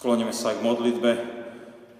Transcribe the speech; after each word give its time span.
Skloníme 0.00 0.32
sa 0.32 0.56
k 0.56 0.64
modlitbe. 0.64 1.12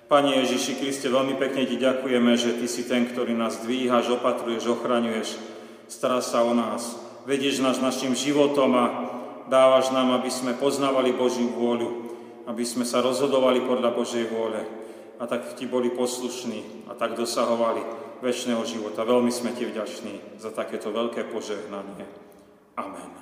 Pani 0.08 0.40
Ježiši 0.40 0.80
Kriste, 0.80 1.12
veľmi 1.12 1.36
pekne 1.36 1.68
Ti 1.68 1.76
ďakujeme, 1.76 2.32
že 2.32 2.56
Ty 2.56 2.64
si 2.64 2.88
ten, 2.88 3.04
ktorý 3.04 3.36
nás 3.36 3.60
dvíhaš, 3.60 4.16
opatruješ, 4.16 4.72
ochraňuješ, 4.72 5.36
staráš 5.84 6.32
sa 6.32 6.40
o 6.40 6.56
nás, 6.56 6.96
vedieš 7.28 7.60
nás 7.60 7.76
našim 7.76 8.16
životom 8.16 8.72
a 8.72 8.84
dávaš 9.52 9.92
nám, 9.92 10.16
aby 10.16 10.32
sme 10.32 10.56
poznávali 10.56 11.12
Božiu 11.12 11.52
vôľu, 11.52 12.16
aby 12.48 12.64
sme 12.64 12.88
sa 12.88 13.04
rozhodovali 13.04 13.68
podľa 13.68 13.92
Božej 13.92 14.32
vôle 14.32 14.64
a 15.20 15.28
tak 15.28 15.52
Ti 15.60 15.68
boli 15.68 15.92
poslušní 15.92 16.88
a 16.88 16.96
tak 16.96 17.20
dosahovali 17.20 17.84
väčšného 18.24 18.64
života. 18.64 19.04
Veľmi 19.04 19.28
sme 19.28 19.52
Ti 19.52 19.68
vďační 19.68 20.40
za 20.40 20.48
takéto 20.48 20.88
veľké 20.88 21.28
požehnanie. 21.28 22.08
Amen. 22.80 23.12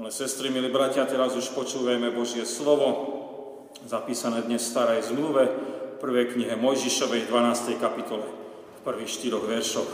Milé 0.00 0.14
sestry, 0.14 0.48
milí 0.48 0.72
bratia, 0.72 1.04
teraz 1.04 1.36
už 1.36 1.52
počúvajme 1.52 2.14
Božie 2.14 2.46
slovo, 2.46 3.17
zapísané 3.86 4.42
dnes 4.42 4.64
v 4.64 4.70
starej 4.72 5.00
zmluve, 5.12 5.44
v 5.46 5.96
prvej 6.00 6.34
knihe 6.34 6.54
Mojžišovej 6.56 7.28
12. 7.28 7.76
kapitole, 7.76 8.26
v 8.78 8.80
prvých 8.84 9.10
štyroch 9.10 9.44
veršoch. 9.44 9.92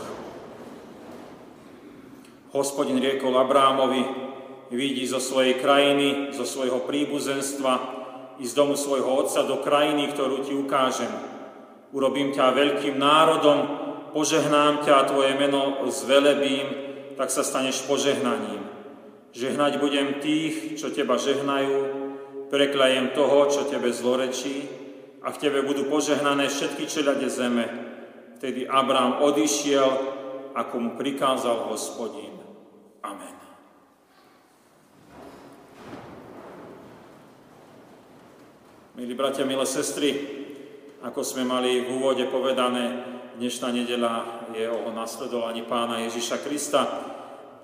Hospodin 2.55 3.03
riekol 3.03 3.35
Abrámovi, 3.35 4.03
vidí 4.71 5.03
zo 5.05 5.19
svojej 5.19 5.59
krajiny, 5.59 6.31
zo 6.31 6.47
svojho 6.47 6.87
príbuzenstva 6.87 7.73
i 8.39 8.45
z 8.47 8.53
domu 8.55 8.79
svojho 8.79 9.07
otca 9.07 9.43
do 9.43 9.59
krajiny, 9.59 10.11
ktorú 10.11 10.43
ti 10.43 10.55
ukážem. 10.55 11.11
Urobím 11.95 12.35
ťa 12.35 12.55
veľkým 12.55 12.95
národom, 12.99 13.59
požehnám 14.11 14.83
ťa 14.83 14.93
a 14.93 15.07
tvoje 15.07 15.35
meno 15.35 15.83
zvelebím, 15.87 16.67
tak 17.15 17.31
sa 17.31 17.43
staneš 17.43 17.87
požehnaním. 17.87 18.63
Žehnať 19.35 19.79
budem 19.79 20.19
tých, 20.23 20.79
čo 20.79 20.91
teba 20.91 21.19
žehnajú, 21.19 22.04
preklajem 22.49 23.13
toho, 23.13 23.49
čo 23.49 23.67
tebe 23.67 23.89
zlorečí 23.93 24.67
a 25.25 25.33
v 25.33 25.39
tebe 25.41 25.65
budú 25.65 25.89
požehnané 25.89 26.49
všetky 26.49 26.85
čelade 26.85 27.29
zeme. 27.29 27.65
Vtedy 28.37 28.69
Abrám 28.69 29.23
odišiel, 29.25 29.89
ako 30.53 30.75
mu 30.79 30.89
prikázal 30.99 31.71
hospodín. 31.71 32.35
Amen. 33.01 33.35
Milí 38.95 39.11
bratia, 39.11 39.43
milé 39.43 39.67
sestry, 39.67 40.09
ako 41.03 41.19
sme 41.19 41.43
mali 41.43 41.83
v 41.83 41.99
úvode 41.99 42.23
povedané, 42.31 43.03
dnešná 43.35 43.67
nedela 43.75 44.47
je 44.55 44.63
o 44.71 44.87
nasledovaní 44.95 45.67
pána 45.67 45.99
Ježiša 46.07 46.39
Krista, 46.47 46.81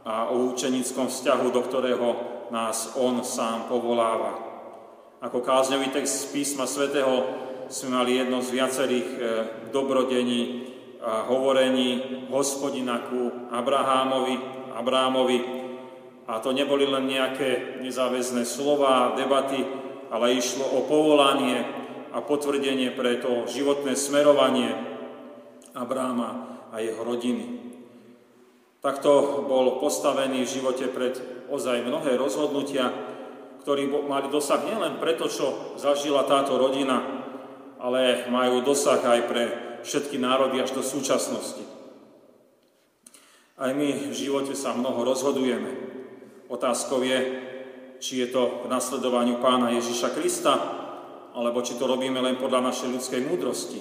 a 0.05 0.33
o 0.33 0.49
učenickom 0.53 1.07
vzťahu, 1.07 1.47
do 1.53 1.61
ktorého 1.61 2.09
nás 2.49 2.97
On 2.97 3.21
sám 3.21 3.69
povoláva. 3.69 4.50
Ako 5.21 5.45
kázňový 5.45 5.93
text 5.93 6.25
z 6.25 6.25
písma 6.33 6.65
svätého 6.65 7.29
sme 7.69 7.93
mali 7.93 8.17
jedno 8.17 8.41
z 8.41 8.57
viacerých 8.57 9.09
e, 9.13 9.19
dobrodení 9.69 10.65
a 10.97 11.29
hovorení 11.29 12.25
hospodina 12.33 13.05
ku 13.05 13.29
Abrahámovi, 13.53 14.41
Abrámovi. 14.73 15.39
A 16.25 16.41
to 16.41 16.57
neboli 16.57 16.89
len 16.89 17.05
nejaké 17.05 17.77
nezáväzné 17.85 18.49
slova, 18.49 19.13
debaty, 19.13 19.61
ale 20.09 20.41
išlo 20.41 20.65
o 20.65 20.89
povolanie 20.89 21.69
a 22.09 22.17
potvrdenie 22.25 22.89
pre 22.89 23.21
to 23.21 23.45
životné 23.45 23.93
smerovanie 23.93 24.73
Abráma 25.77 26.65
a 26.73 26.81
jeho 26.81 27.05
rodiny. 27.05 27.61
Takto 28.81 29.45
bol 29.45 29.77
postavený 29.77 30.49
v 30.49 30.53
živote 30.57 30.89
pred 30.89 31.13
ozaj 31.45 31.85
mnohé 31.85 32.17
rozhodnutia, 32.17 33.10
ktorí 33.61 33.87
mali 34.09 34.27
dosah 34.33 34.61
nielen 34.65 34.97
preto, 34.97 35.29
čo 35.29 35.77
zažila 35.77 36.25
táto 36.25 36.57
rodina, 36.57 37.21
ale 37.77 38.25
majú 38.29 38.65
dosah 38.65 39.01
aj 39.01 39.19
pre 39.29 39.43
všetky 39.85 40.17
národy 40.17 40.61
až 40.61 40.73
do 40.73 40.81
súčasnosti. 40.85 41.61
Aj 43.61 43.69
my 43.73 44.09
v 44.09 44.15
živote 44.17 44.57
sa 44.57 44.73
mnoho 44.73 45.05
rozhodujeme. 45.05 45.69
Otázkou 46.49 47.05
je, 47.05 47.19
či 48.01 48.25
je 48.25 48.33
to 48.33 48.65
v 48.65 48.67
nasledovaniu 48.73 49.37
pána 49.37 49.69
Ježiša 49.77 50.17
Krista, 50.17 50.53
alebo 51.31 51.61
či 51.61 51.77
to 51.77 51.85
robíme 51.85 52.17
len 52.17 52.41
podľa 52.41 52.73
našej 52.73 52.89
ľudskej 52.89 53.21
múdrosti. 53.29 53.79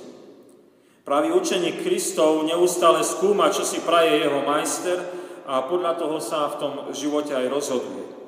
Pravý 1.00 1.32
učeník 1.32 1.80
Kristov 1.80 2.44
neustále 2.44 3.00
skúma, 3.00 3.48
čo 3.48 3.64
si 3.64 3.80
praje 3.80 4.20
jeho 4.20 4.44
majster 4.44 5.00
a 5.48 5.64
podľa 5.64 5.96
toho 5.96 6.20
sa 6.20 6.52
v 6.52 6.58
tom 6.60 6.72
živote 6.92 7.32
aj 7.32 7.48
rozhoduje. 7.48 8.19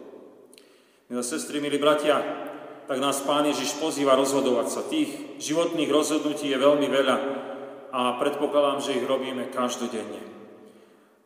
Milé 1.12 1.28
sestry, 1.28 1.60
milí 1.60 1.76
bratia, 1.76 2.24
tak 2.88 2.96
nás 2.96 3.20
Pán 3.20 3.44
Ježiš 3.44 3.76
pozýva 3.76 4.16
rozhodovať 4.16 4.66
sa. 4.72 4.80
Tých 4.80 5.36
životných 5.44 5.92
rozhodnutí 5.92 6.48
je 6.48 6.56
veľmi 6.56 6.88
veľa 6.88 7.16
a 7.92 8.16
predpokladám, 8.16 8.80
že 8.80 8.96
ich 8.96 9.04
robíme 9.04 9.52
každodenne. 9.52 10.24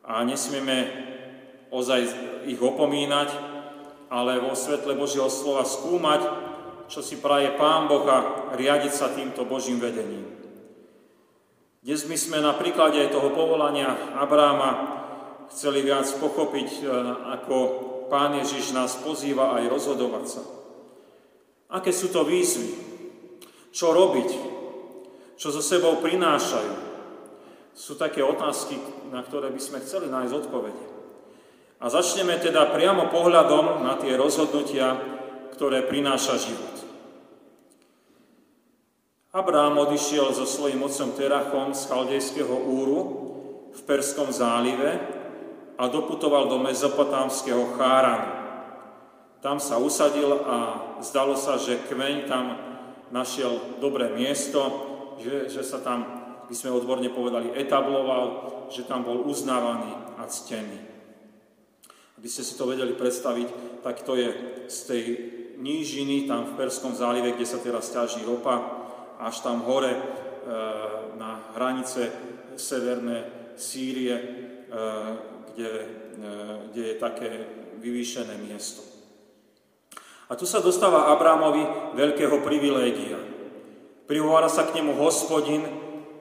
A 0.03 0.27
nesmieme 0.27 0.91
ozaj 1.71 2.03
ich 2.51 2.59
opomínať, 2.59 3.31
ale 4.11 4.43
vo 4.43 4.59
svetle 4.59 4.91
Božieho 4.91 5.31
slova 5.31 5.63
skúmať, 5.63 6.21
čo 6.91 6.99
si 6.99 7.23
praje 7.23 7.55
Pán 7.55 7.87
Boh 7.87 8.03
a 8.11 8.51
riadiť 8.59 8.91
sa 8.91 9.15
týmto 9.15 9.47
Božím 9.47 9.79
vedením. 9.79 10.27
Dnes 11.79 12.03
my 12.03 12.17
sme 12.19 12.43
na 12.43 12.51
príklade 12.59 12.99
toho 13.07 13.31
povolania 13.31 14.19
Abráma 14.19 14.99
chceli 15.47 15.79
viac 15.79 16.11
pochopiť, 16.19 16.69
e, 16.75 16.91
ako 17.39 17.55
Pán 18.07 18.39
Ježiš 18.39 18.71
nás 18.71 18.95
pozýva 19.03 19.59
aj 19.59 19.63
rozhodovať 19.67 20.25
sa. 20.27 20.43
Aké 21.67 21.91
sú 21.91 22.07
to 22.07 22.23
výzvy? 22.23 22.71
Čo 23.75 23.91
robiť? 23.91 24.29
Čo 25.35 25.51
so 25.51 25.59
sebou 25.59 25.99
prinášajú? 25.99 26.87
Sú 27.77 27.93
také 27.99 28.23
otázky, 28.23 28.79
na 29.13 29.21
ktoré 29.21 29.53
by 29.53 29.61
sme 29.61 29.83
chceli 29.83 30.09
nájsť 30.09 30.33
odpovede. 30.33 30.85
A 31.77 31.93
začneme 31.93 32.41
teda 32.41 32.73
priamo 32.73 33.13
pohľadom 33.13 33.85
na 33.85 33.99
tie 34.01 34.17
rozhodnutia, 34.17 34.97
ktoré 35.53 35.85
prináša 35.85 36.41
život. 36.41 36.75
Abraham 39.29 39.85
odišiel 39.85 40.33
so 40.33 40.49
svojím 40.49 40.81
otcom 40.81 41.13
Terachom 41.13 41.69
z 41.77 41.85
chaldejského 41.85 42.55
úru 42.57 42.99
v 43.69 43.81
Perskom 43.85 44.33
zálive 44.33 45.16
a 45.77 45.83
doputoval 45.87 46.49
do 46.49 46.57
mezopotámskeho 46.57 47.77
Cháranu. 47.77 48.29
Tam 49.37 49.61
sa 49.61 49.77
usadil 49.77 50.33
a 50.33 50.55
zdalo 51.05 51.37
sa, 51.37 51.61
že 51.61 51.85
kmeň 51.85 52.15
tam 52.25 52.45
našiel 53.13 53.77
dobré 53.77 54.09
miesto, 54.09 54.59
že, 55.21 55.53
že 55.53 55.61
sa 55.61 55.77
tam, 55.79 56.03
by 56.49 56.55
sme 56.57 56.73
odborne 56.73 57.07
povedali, 57.13 57.53
etabloval, 57.53 58.25
že 58.73 58.89
tam 58.89 59.05
bol 59.05 59.29
uznávaný 59.29 59.93
a 60.17 60.25
ctený. 60.25 60.79
Aby 62.17 62.27
ste 62.27 62.41
si 62.41 62.57
to 62.57 62.65
vedeli 62.65 62.97
predstaviť, 62.97 63.79
tak 63.85 64.01
to 64.01 64.17
je 64.17 64.29
z 64.65 64.79
tej 64.89 65.03
nížiny 65.61 66.25
tam 66.25 66.49
v 66.49 66.57
Perskom 66.57 66.97
zálive, 66.97 67.37
kde 67.37 67.45
sa 67.45 67.61
teraz 67.61 67.93
ťaží 67.93 68.25
ropa, 68.25 68.57
až 69.21 69.45
tam 69.45 69.61
hore 69.65 69.93
e, 69.93 70.01
na 71.17 71.53
hranice 71.53 72.09
severné 72.57 73.53
Sýrie, 73.57 74.13
e, 74.17 74.25
kde, 75.57 75.73
e, 75.73 75.85
kde 76.69 76.83
je 76.93 76.95
také 77.01 77.29
vyvýšené 77.81 78.37
miesto. 78.45 78.85
A 80.29 80.37
tu 80.37 80.45
sa 80.45 80.61
dostáva 80.61 81.09
Abrámovi 81.09 81.65
veľkého 81.97 82.45
privilégia. 82.45 83.17
Prihovára 84.05 84.53
sa 84.53 84.69
k 84.69 84.77
nemu 84.77 84.93
hospodin 85.01 85.65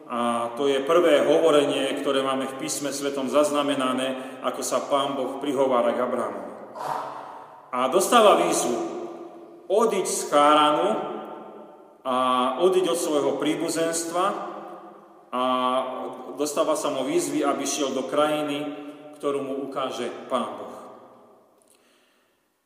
a 0.08 0.54
to 0.56 0.72
je 0.72 0.80
prvé 0.88 1.20
hovorenie, 1.28 2.00
ktoré 2.00 2.24
máme 2.24 2.48
v 2.48 2.58
písme 2.64 2.94
svetom 2.94 3.28
zaznamenané, 3.28 4.40
ako 4.40 4.62
sa 4.64 4.80
pán 4.88 5.20
Boh 5.20 5.36
prihovára 5.42 5.92
k 5.92 6.00
Abrámovi. 6.00 6.52
A 7.76 7.92
dostáva 7.92 8.40
výzvu, 8.40 8.78
odiť 9.68 10.06
z 10.08 10.20
Cháranu, 10.32 10.88
a 12.06 12.16
odiť 12.62 12.86
od 12.86 12.98
svojho 13.02 13.32
príbuzenstva 13.42 14.24
a 15.34 15.42
dostáva 16.38 16.78
sa 16.78 16.94
mu 16.94 17.02
výzvy, 17.02 17.42
aby 17.42 17.66
šiel 17.66 17.90
do 17.90 18.06
krajiny, 18.06 18.85
ktorú 19.16 19.40
mu 19.42 19.54
ukáže 19.68 20.12
Pán 20.28 20.60
Boh. 20.60 20.76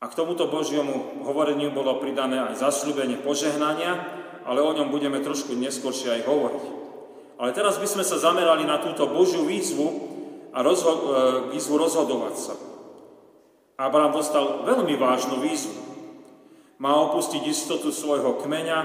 A 0.01 0.09
k 0.09 0.17
tomuto 0.17 0.49
Božiemu 0.49 1.23
hovoreniu 1.29 1.77
bolo 1.77 2.01
pridané 2.01 2.41
aj 2.41 2.65
zasľúbenie 2.65 3.21
požehnania, 3.21 4.01
ale 4.49 4.65
o 4.65 4.73
ňom 4.73 4.89
budeme 4.89 5.21
trošku 5.21 5.53
neskôršie 5.53 6.21
aj 6.21 6.23
hovoriť. 6.25 6.65
Ale 7.37 7.53
teraz 7.53 7.77
by 7.77 7.85
sme 7.85 8.05
sa 8.05 8.17
zamerali 8.17 8.65
na 8.65 8.81
túto 8.81 9.05
Božiu 9.09 9.45
výzvu 9.45 9.89
a 10.57 10.65
rozho- 10.65 11.05
e, 11.05 11.09
výzvu 11.53 11.77
rozhodovať 11.77 12.35
sa. 12.37 12.55
Abraham 13.81 14.17
dostal 14.17 14.65
veľmi 14.65 14.97
vážnu 14.97 15.41
výzvu. 15.41 15.77
Má 16.81 16.97
opustiť 17.13 17.45
istotu 17.45 17.93
svojho 17.93 18.41
kmeňa, 18.41 18.79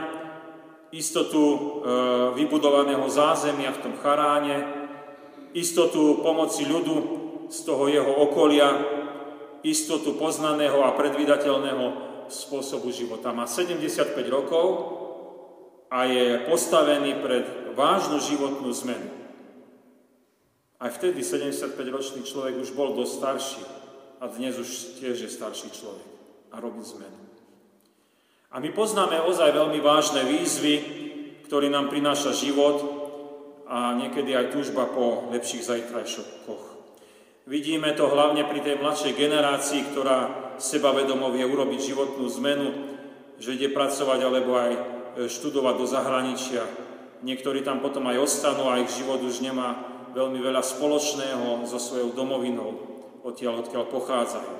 istotu 0.91 1.43
e, 1.43 1.59
vybudovaného 2.35 3.07
zázemia 3.07 3.71
v 3.71 3.81
tom 3.87 3.93
charáne, 3.99 4.67
istotu 5.55 6.19
pomoci 6.19 6.67
ľudu 6.67 7.24
z 7.49 7.59
toho 7.65 7.87
jeho 7.87 8.13
okolia, 8.25 8.73
istotu 9.65 10.13
poznaného 10.17 10.85
a 10.85 10.93
predvydateľného 10.93 11.85
spôsobu 12.29 12.93
života. 12.93 13.33
Má 13.33 13.49
75 13.49 14.13
rokov 14.29 14.65
a 15.89 16.05
je 16.05 16.45
postavený 16.45 17.21
pred 17.21 17.45
vážnu 17.73 18.21
životnú 18.21 18.69
zmenu. 18.85 19.09
Aj 20.77 20.91
vtedy 20.91 21.23
75-ročný 21.23 22.21
človek 22.27 22.61
už 22.61 22.75
bol 22.77 22.93
dosť 22.93 23.13
starší 23.15 23.63
a 24.21 24.29
dnes 24.29 24.59
už 24.59 24.99
tiež 25.01 25.17
je 25.17 25.29
starší 25.31 25.71
človek 25.71 26.09
a 26.53 26.59
robí 26.61 26.83
zmenu. 26.83 27.19
A 28.53 28.59
my 28.61 28.69
poznáme 28.71 29.19
ozaj 29.23 29.51
veľmi 29.51 29.79
vážne 29.83 30.23
výzvy, 30.23 30.75
ktorý 31.49 31.67
nám 31.67 31.91
prináša 31.91 32.31
život 32.31 32.77
a 33.65 33.97
niekedy 33.97 34.35
aj 34.35 34.53
túžba 34.53 34.85
po 34.87 35.27
lepších 35.33 35.65
zajtrajšokoch. 35.65 36.74
Vidíme 37.45 37.93
to 37.93 38.09
hlavne 38.09 38.41
pri 38.49 38.57
tej 38.57 38.81
mladšej 38.81 39.13
generácii, 39.21 39.93
ktorá 39.93 40.49
sebavedomo 40.57 41.29
vie 41.29 41.45
urobiť 41.45 41.93
životnú 41.93 42.25
zmenu, 42.41 42.67
že 43.37 43.53
ide 43.53 43.69
pracovať 43.69 44.19
alebo 44.25 44.57
aj 44.57 44.71
e, 44.73 44.81
študovať 45.29 45.75
do 45.77 45.85
zahraničia. 45.85 46.65
Niektorí 47.21 47.61
tam 47.61 47.85
potom 47.85 48.09
aj 48.09 48.17
ostanú 48.17 48.65
a 48.65 48.81
ich 48.81 48.89
život 48.89 49.21
už 49.21 49.45
nemá 49.45 49.77
veľmi 50.17 50.41
veľa 50.41 50.65
spoločného 50.65 51.69
so 51.69 51.77
svojou 51.77 52.17
domovinou, 52.17 52.81
odtiaľ, 53.21 53.61
odkiaľ 53.61 53.93
pochádzajú. 53.93 54.53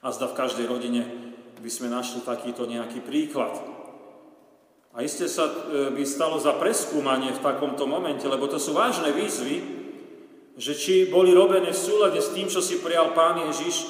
A 0.00 0.08
zda 0.14 0.30
v 0.30 0.38
každej 0.38 0.70
rodine 0.70 1.02
by 1.58 1.70
sme 1.72 1.90
našli 1.90 2.22
takýto 2.22 2.62
nejaký 2.62 3.02
príklad. 3.02 3.58
A 4.94 5.02
iste 5.02 5.26
sa 5.26 5.50
e, 5.50 5.90
by 5.98 6.02
stalo 6.06 6.38
za 6.38 6.54
preskúmanie 6.62 7.34
v 7.34 7.42
takomto 7.42 7.90
momente, 7.90 8.22
lebo 8.30 8.46
to 8.46 8.62
sú 8.62 8.70
vážne 8.70 9.10
výzvy, 9.10 9.79
že 10.58 10.72
či 10.74 10.94
boli 11.06 11.30
robené 11.34 11.70
v 11.70 11.78
súlade 11.78 12.18
s 12.18 12.32
tým, 12.34 12.50
čo 12.50 12.62
si 12.62 12.82
prijal 12.82 13.14
Pán 13.14 13.38
Ježiš, 13.50 13.86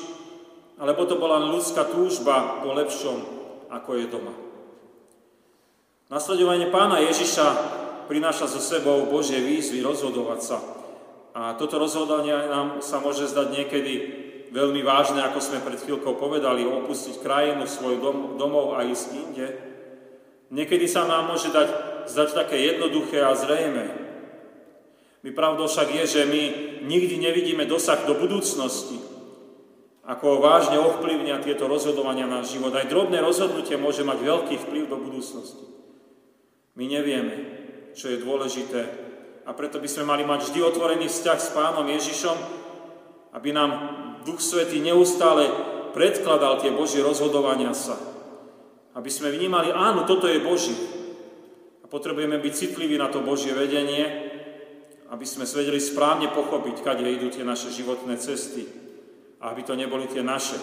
alebo 0.81 1.05
to 1.05 1.21
bola 1.21 1.41
ľudská 1.53 1.89
túžba 1.93 2.65
po 2.65 2.73
lepšom, 2.73 3.19
ako 3.69 3.91
je 4.01 4.07
doma. 4.09 4.35
Nasledovanie 6.11 6.73
Pána 6.73 6.99
Ježiša 7.05 7.47
prináša 8.11 8.51
so 8.51 8.59
sebou 8.59 9.07
Božie 9.07 9.39
výzvy 9.39 9.79
rozhodovať 9.85 10.41
sa. 10.43 10.59
A 11.31 11.55
toto 11.55 11.79
rozhodovanie 11.79 12.35
nám 12.35 12.83
sa 12.83 12.99
môže 12.99 13.31
zdať 13.31 13.47
niekedy 13.55 13.93
veľmi 14.51 14.83
vážne, 14.83 15.23
ako 15.23 15.39
sme 15.39 15.63
pred 15.63 15.79
chvíľkou 15.79 16.19
povedali, 16.19 16.67
opustiť 16.67 17.23
krajinu, 17.23 17.71
svoj 17.71 18.03
dom, 18.03 18.19
domov 18.35 18.75
a 18.75 18.83
ísť 18.83 19.09
inde. 19.15 19.47
Niekedy 20.51 20.91
sa 20.91 21.07
nám 21.07 21.31
môže 21.31 21.55
dať, 21.55 21.69
zdať 22.11 22.29
také 22.35 22.59
jednoduché 22.59 23.23
a 23.23 23.39
zrejme. 23.39 24.10
My 25.21 25.31
pravdou 25.37 25.69
však 25.69 25.89
je, 26.01 26.05
že 26.07 26.23
my 26.25 26.43
nikdy 26.89 27.21
nevidíme 27.21 27.69
dosah 27.69 28.09
do 28.09 28.17
budúcnosti, 28.17 28.97
ako 30.09 30.41
vážne 30.41 30.81
ovplyvnia 30.81 31.45
tieto 31.45 31.69
rozhodovania 31.69 32.25
na 32.25 32.41
život. 32.41 32.73
Aj 32.73 32.89
drobné 32.89 33.21
rozhodnutie 33.21 33.77
môže 33.77 34.01
mať 34.01 34.19
veľký 34.25 34.55
vplyv 34.65 34.85
do 34.89 34.97
budúcnosti. 34.97 35.65
My 36.73 36.89
nevieme, 36.89 37.35
čo 37.93 38.09
je 38.09 38.23
dôležité 38.25 39.11
a 39.45 39.53
preto 39.53 39.77
by 39.77 39.89
sme 39.91 40.09
mali 40.09 40.25
mať 40.25 40.49
vždy 40.49 40.61
otvorený 40.63 41.11
vzťah 41.11 41.39
s 41.43 41.53
Pánom 41.53 41.85
Ježišom, 41.85 42.37
aby 43.37 43.51
nám 43.53 43.71
Duch 44.25 44.41
Svetý 44.41 44.81
neustále 44.81 45.51
predkladal 45.93 46.63
tie 46.63 46.73
Božie 46.73 47.03
rozhodovania 47.03 47.75
sa. 47.75 47.99
Aby 48.95 49.11
sme 49.11 49.35
vnímali, 49.35 49.75
áno, 49.75 50.07
toto 50.07 50.31
je 50.31 50.43
Boží. 50.43 50.75
A 51.83 51.87
potrebujeme 51.87 52.39
byť 52.39 52.53
citliví 52.55 52.95
na 52.99 53.11
to 53.11 53.23
Božie 53.23 53.55
vedenie, 53.55 54.30
aby 55.11 55.27
sme 55.27 55.43
vedeli 55.43 55.83
správne 55.83 56.31
pochopiť, 56.31 56.87
kade 56.87 57.03
idú 57.03 57.35
tie 57.35 57.43
naše 57.43 57.75
životné 57.75 58.15
cesty. 58.17 58.71
A 59.43 59.51
aby 59.51 59.67
to 59.67 59.75
neboli 59.75 60.07
tie 60.07 60.23
naše, 60.23 60.57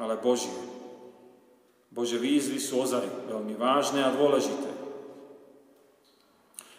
ale 0.00 0.16
Božie. 0.16 0.52
Bože 1.92 2.16
výzvy 2.16 2.56
sú 2.56 2.88
ozaj 2.88 3.04
veľmi 3.28 3.52
vážne 3.52 4.00
a 4.00 4.14
dôležité. 4.16 4.70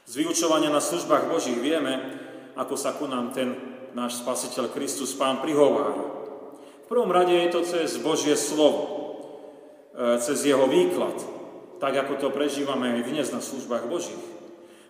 Z 0.09 0.13
vyučovania 0.17 0.73
na 0.73 0.81
službách 0.81 1.29
Božích 1.29 1.61
vieme, 1.61 2.17
ako 2.57 2.73
sa 2.73 2.97
ku 2.97 3.05
nám 3.05 3.29
ten 3.29 3.53
náš 3.93 4.25
Spasiteľ 4.25 4.73
Kristus 4.73 5.13
Pán 5.13 5.45
prihovára. 5.45 6.01
V 6.83 6.87
prvom 6.89 7.13
rade 7.13 7.33
je 7.33 7.49
to 7.53 7.61
cez 7.61 8.01
Božie 8.01 8.33
slovo, 8.33 8.81
e, 9.93 10.17
cez 10.17 10.41
jeho 10.41 10.65
výklad, 10.65 11.15
tak 11.77 11.93
ako 11.93 12.17
to 12.17 12.27
prežívame 12.33 12.89
aj 12.89 13.01
dnes 13.05 13.27
na 13.29 13.41
službách 13.41 13.85
Božích. 13.85 14.32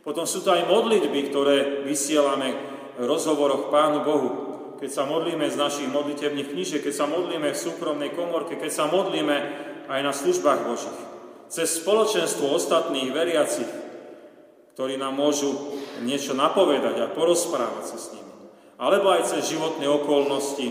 Potom 0.04 0.28
sú 0.28 0.44
to 0.44 0.52
aj 0.52 0.68
modlitby, 0.68 1.32
ktoré 1.32 1.88
vysielame 1.88 2.56
v 3.00 3.04
rozhovoroch 3.08 3.72
Pánu 3.72 4.04
Bohu. 4.04 4.30
Keď 4.78 4.92
sa 4.92 5.08
modlíme 5.08 5.48
z 5.48 5.56
našich 5.56 5.88
modlitebných 5.88 6.52
knížiek, 6.52 6.84
keď 6.84 6.94
sa 6.94 7.06
modlíme 7.08 7.56
v 7.56 7.64
súkromnej 7.64 8.12
komorke, 8.12 8.60
keď 8.60 8.72
sa 8.72 8.86
modlíme 8.92 9.38
aj 9.88 10.00
na 10.04 10.12
službách 10.12 10.68
Božích. 10.68 11.00
Cez 11.48 11.80
spoločenstvo 11.80 12.52
ostatných 12.52 13.16
veriacich, 13.16 13.70
ktorí 14.76 15.00
nám 15.00 15.16
môžu 15.16 15.80
niečo 16.04 16.36
napovedať 16.36 17.00
a 17.00 17.12
porozprávať 17.16 17.86
sa 17.88 17.98
s 17.98 18.12
nimi 18.12 18.24
alebo 18.84 19.14
aj 19.14 19.32
cez 19.32 19.54
životné 19.54 19.86
okolnosti, 19.88 20.68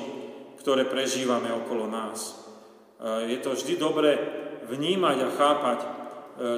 ktoré 0.60 0.84
prežívame 0.84 1.48
okolo 1.48 1.88
nás. 1.88 2.36
E, 3.00 3.32
je 3.32 3.38
to 3.40 3.54
vždy 3.54 3.80
dobré 3.80 4.18
vnímať 4.68 5.16
a 5.24 5.28
chápať, 5.32 5.78
e, 5.80 5.88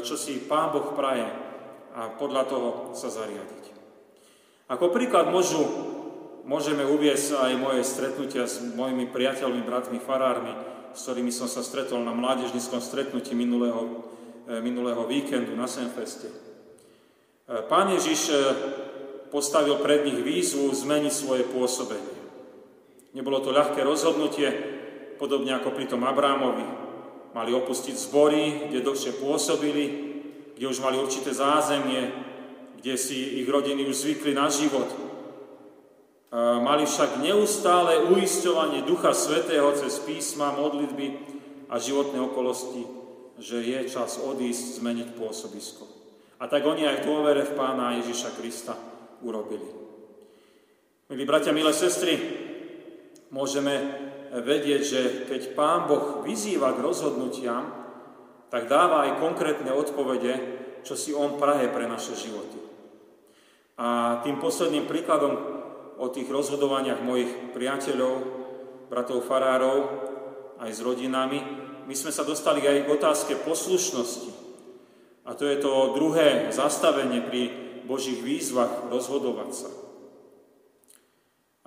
čo 0.02 0.18
si 0.18 0.42
Pán 0.44 0.72
Boh 0.74 0.92
praje 0.98 1.24
a 1.94 2.10
podľa 2.18 2.42
toho 2.50 2.68
sa 2.98 3.06
zariadiť. 3.06 3.64
Ako 4.66 4.90
príklad 4.90 5.30
môžu, 5.30 5.62
môžeme 6.42 6.82
uviesť 6.82 7.38
aj 7.38 7.52
moje 7.62 7.82
stretnutia 7.86 8.50
s 8.50 8.58
mojimi 8.60 9.06
priateľmi, 9.06 9.62
bratmi, 9.62 10.02
farármi, 10.02 10.52
s 10.90 11.06
ktorými 11.06 11.30
som 11.30 11.46
sa 11.46 11.62
stretol 11.62 12.02
na 12.02 12.10
mládežníckom 12.10 12.82
stretnutí 12.82 13.38
minulého, 13.38 14.02
e, 14.50 14.58
minulého 14.58 15.06
víkendu 15.06 15.54
na 15.54 15.70
Senfeste. 15.70 16.30
Pán 17.44 17.92
Ježiš 17.92 18.32
postavil 19.28 19.76
pred 19.84 20.08
nich 20.08 20.16
výzvu 20.16 20.72
zmeniť 20.72 21.12
svoje 21.12 21.44
pôsobenie. 21.44 22.16
Nebolo 23.12 23.44
to 23.44 23.52
ľahké 23.52 23.84
rozhodnutie, 23.84 24.48
podobne 25.20 25.52
ako 25.52 25.76
pri 25.76 25.84
tom 25.84 26.08
Abrámovi. 26.08 26.64
Mali 27.36 27.50
opustiť 27.52 27.94
zbory, 27.98 28.70
kde 28.70 28.80
dlhšie 28.80 29.20
pôsobili, 29.20 30.13
kde 30.54 30.64
už 30.70 30.78
mali 30.80 30.98
určité 30.98 31.34
zázemie, 31.34 32.14
kde 32.78 32.94
si 32.94 33.42
ich 33.42 33.48
rodiny 33.48 33.88
už 33.88 33.96
zvykli 33.96 34.36
na 34.36 34.52
život. 34.52 34.86
Mali 36.62 36.82
však 36.86 37.22
neustále 37.22 38.10
uisťovanie 38.10 38.82
Ducha 38.82 39.14
Svetého 39.14 39.70
cez 39.78 40.02
písma, 40.02 40.54
modlitby 40.54 41.06
a 41.70 41.78
životné 41.78 42.18
okolosti, 42.18 42.82
že 43.38 43.62
je 43.62 43.86
čas 43.86 44.18
odísť, 44.18 44.82
zmeniť 44.82 45.08
pôsobisko. 45.14 45.86
A 46.42 46.50
tak 46.50 46.66
oni 46.66 46.90
aj 46.90 47.02
v 47.02 47.06
dôvere 47.06 47.46
v 47.46 47.54
Pána 47.54 47.98
Ježiša 48.02 48.34
Krista 48.34 48.74
urobili. 49.22 49.64
Milí 51.08 51.24
bratia, 51.24 51.54
milé 51.54 51.70
sestry, 51.70 52.18
môžeme 53.30 53.74
vedieť, 54.34 54.82
že 54.82 55.00
keď 55.30 55.54
Pán 55.54 55.86
Boh 55.86 56.26
vyzýva 56.26 56.74
k 56.74 56.82
rozhodnutiam, 56.82 57.83
tak 58.54 58.70
dáva 58.70 59.02
aj 59.02 59.18
konkrétne 59.18 59.74
odpovede, 59.74 60.34
čo 60.86 60.94
si 60.94 61.10
On 61.10 61.34
praje 61.42 61.66
pre 61.74 61.90
naše 61.90 62.14
životy. 62.14 62.62
A 63.74 64.22
tým 64.22 64.38
posledným 64.38 64.86
príkladom 64.86 65.34
o 65.98 66.06
tých 66.06 66.30
rozhodovaniach 66.30 67.02
mojich 67.02 67.50
priateľov, 67.50 68.14
bratov 68.86 69.26
farárov, 69.26 69.78
aj 70.62 70.70
s 70.70 70.78
rodinami, 70.86 71.42
my 71.90 71.94
sme 71.98 72.14
sa 72.14 72.22
dostali 72.22 72.62
aj 72.62 72.86
k 72.86 72.94
otázke 72.94 73.32
poslušnosti. 73.42 74.30
A 75.26 75.34
to 75.34 75.50
je 75.50 75.58
to 75.58 75.98
druhé 75.98 76.54
zastavenie 76.54 77.26
pri 77.26 77.50
Božích 77.90 78.22
výzvach 78.22 78.86
rozhodovať 78.86 79.50
sa. 79.50 79.70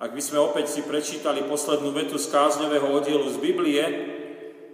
Ak 0.00 0.16
by 0.16 0.22
sme 0.24 0.40
opäť 0.40 0.72
si 0.72 0.80
prečítali 0.80 1.44
poslednú 1.44 1.92
vetu 1.92 2.16
z 2.16 2.32
kázňového 2.32 2.88
oddielu 2.96 3.28
z 3.28 3.36
Biblie, 3.44 3.84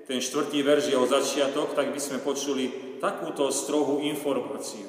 ten 0.04 0.20
štvrtý 0.20 0.60
verž 0.60 0.92
jeho 0.92 1.08
začiatok, 1.08 1.72
tak 1.72 1.92
by 1.92 2.00
sme 2.00 2.20
počuli 2.20 2.96
takúto 3.00 3.48
strohú 3.48 4.04
informáciu. 4.04 4.88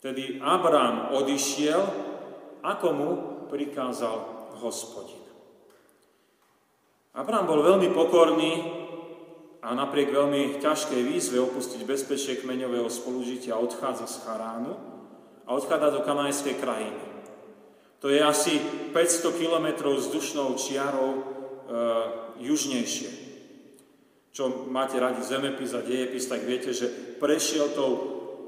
Tedy 0.00 0.40
Abrám 0.40 1.12
odišiel, 1.16 1.80
ako 2.64 2.88
mu 2.92 3.10
prikázal 3.52 4.48
hospodin. 4.60 5.20
Abrám 7.16 7.44
bol 7.44 7.60
veľmi 7.60 7.90
pokorný 7.92 8.52
a 9.60 9.76
napriek 9.76 10.08
veľmi 10.14 10.62
ťažkej 10.62 11.00
výzve 11.04 11.36
opustiť 11.42 11.84
bezpečie 11.84 12.40
kmeňového 12.40 12.88
spolužitia 12.88 13.60
odchádza 13.60 14.08
z 14.08 14.16
Charánu, 14.24 14.90
a 15.50 15.58
odchádza 15.58 15.90
do 15.90 16.00
kanajskej 16.06 16.54
krajiny. 16.62 17.02
To 17.98 18.08
je 18.08 18.22
asi 18.22 18.62
500 18.94 19.34
kilometrov 19.34 19.98
vzdušnou 19.98 20.54
čiarou 20.54 21.10
e, 21.10 21.22
južnejšie. 22.46 23.29
Čo 24.30 24.70
máte 24.70 24.94
radi 25.02 25.22
zemepis 25.26 25.74
a 25.74 25.82
dejepis, 25.82 26.30
tak 26.30 26.46
viete, 26.46 26.70
že 26.70 26.86
prešiel 27.18 27.74
tou 27.74 27.90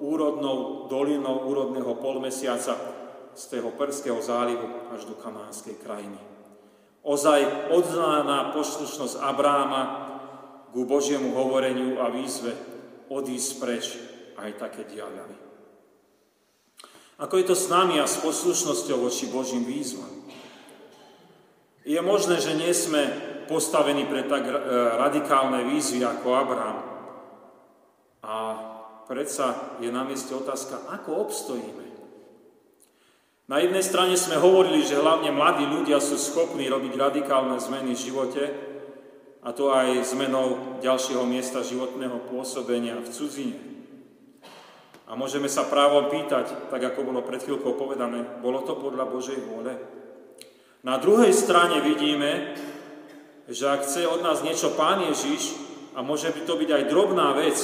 úrodnou 0.02 0.86
dolinou 0.86 1.46
úrodného 1.46 1.98
polmesiaca 1.98 2.74
z 3.34 3.42
toho 3.48 3.74
Perského 3.74 4.18
zálivu 4.22 4.94
až 4.94 5.06
do 5.10 5.14
kanánskej 5.18 5.78
krajiny. 5.82 6.18
Ozaj 7.02 7.70
odznaná 7.74 8.54
poslušnosť 8.54 9.18
Abráma 9.18 9.82
ku 10.70 10.86
Božiemu 10.86 11.34
hovoreniu 11.34 11.98
a 11.98 12.10
výzve 12.10 12.54
odísť 13.10 13.50
preč 13.58 13.84
aj 14.38 14.50
také 14.58 14.86
diaľavy. 14.86 15.34
Ako 17.22 17.38
je 17.38 17.46
to 17.46 17.56
s 17.58 17.70
nami 17.70 18.02
a 18.02 18.06
s 18.06 18.18
poslušnosťou 18.18 19.06
voči 19.06 19.30
Božím 19.30 19.62
výzvam? 19.62 20.10
Je 21.82 21.98
možné, 21.98 22.38
že 22.38 22.54
nie 22.54 22.70
sme 22.74 23.06
postavení 23.52 24.08
pre 24.08 24.24
tak 24.24 24.48
e, 24.48 24.56
radikálne 24.96 25.68
výzvy 25.68 26.00
ako 26.00 26.28
Abraham. 26.32 26.78
A 28.24 28.34
predsa 29.04 29.76
je 29.84 29.92
na 29.92 30.08
mieste 30.08 30.32
otázka, 30.32 30.88
ako 30.88 31.28
obstojíme. 31.28 31.84
Na 33.52 33.60
jednej 33.60 33.84
strane 33.84 34.16
sme 34.16 34.40
hovorili, 34.40 34.80
že 34.80 34.96
hlavne 34.96 35.28
mladí 35.28 35.68
ľudia 35.68 36.00
sú 36.00 36.16
schopní 36.16 36.72
robiť 36.72 36.96
radikálne 36.96 37.60
zmeny 37.60 37.92
v 37.92 38.04
živote, 38.08 38.44
a 39.42 39.50
to 39.50 39.74
aj 39.74 40.06
zmenou 40.06 40.78
ďalšieho 40.78 41.26
miesta 41.26 41.66
životného 41.66 42.30
pôsobenia 42.30 43.02
v 43.02 43.10
cudzine. 43.10 43.58
A 45.10 45.18
môžeme 45.18 45.50
sa 45.50 45.66
právom 45.66 46.08
pýtať, 46.08 46.70
tak 46.70 46.80
ako 46.80 47.10
bolo 47.10 47.26
pred 47.26 47.42
chvíľkou 47.42 47.74
povedané, 47.74 48.22
bolo 48.38 48.62
to 48.62 48.78
podľa 48.78 49.04
Božej 49.10 49.42
vôle? 49.42 49.74
Na 50.86 50.96
druhej 50.96 51.34
strane 51.34 51.82
vidíme, 51.82 52.54
že 53.50 53.64
ak 53.66 53.86
chce 53.86 54.06
od 54.06 54.22
nás 54.22 54.42
niečo 54.46 54.74
Pán 54.74 55.02
Ježiš, 55.06 55.62
a 55.92 56.00
môže 56.00 56.32
by 56.32 56.40
to 56.48 56.54
byť 56.56 56.70
aj 56.72 56.84
drobná 56.88 57.36
vec, 57.36 57.56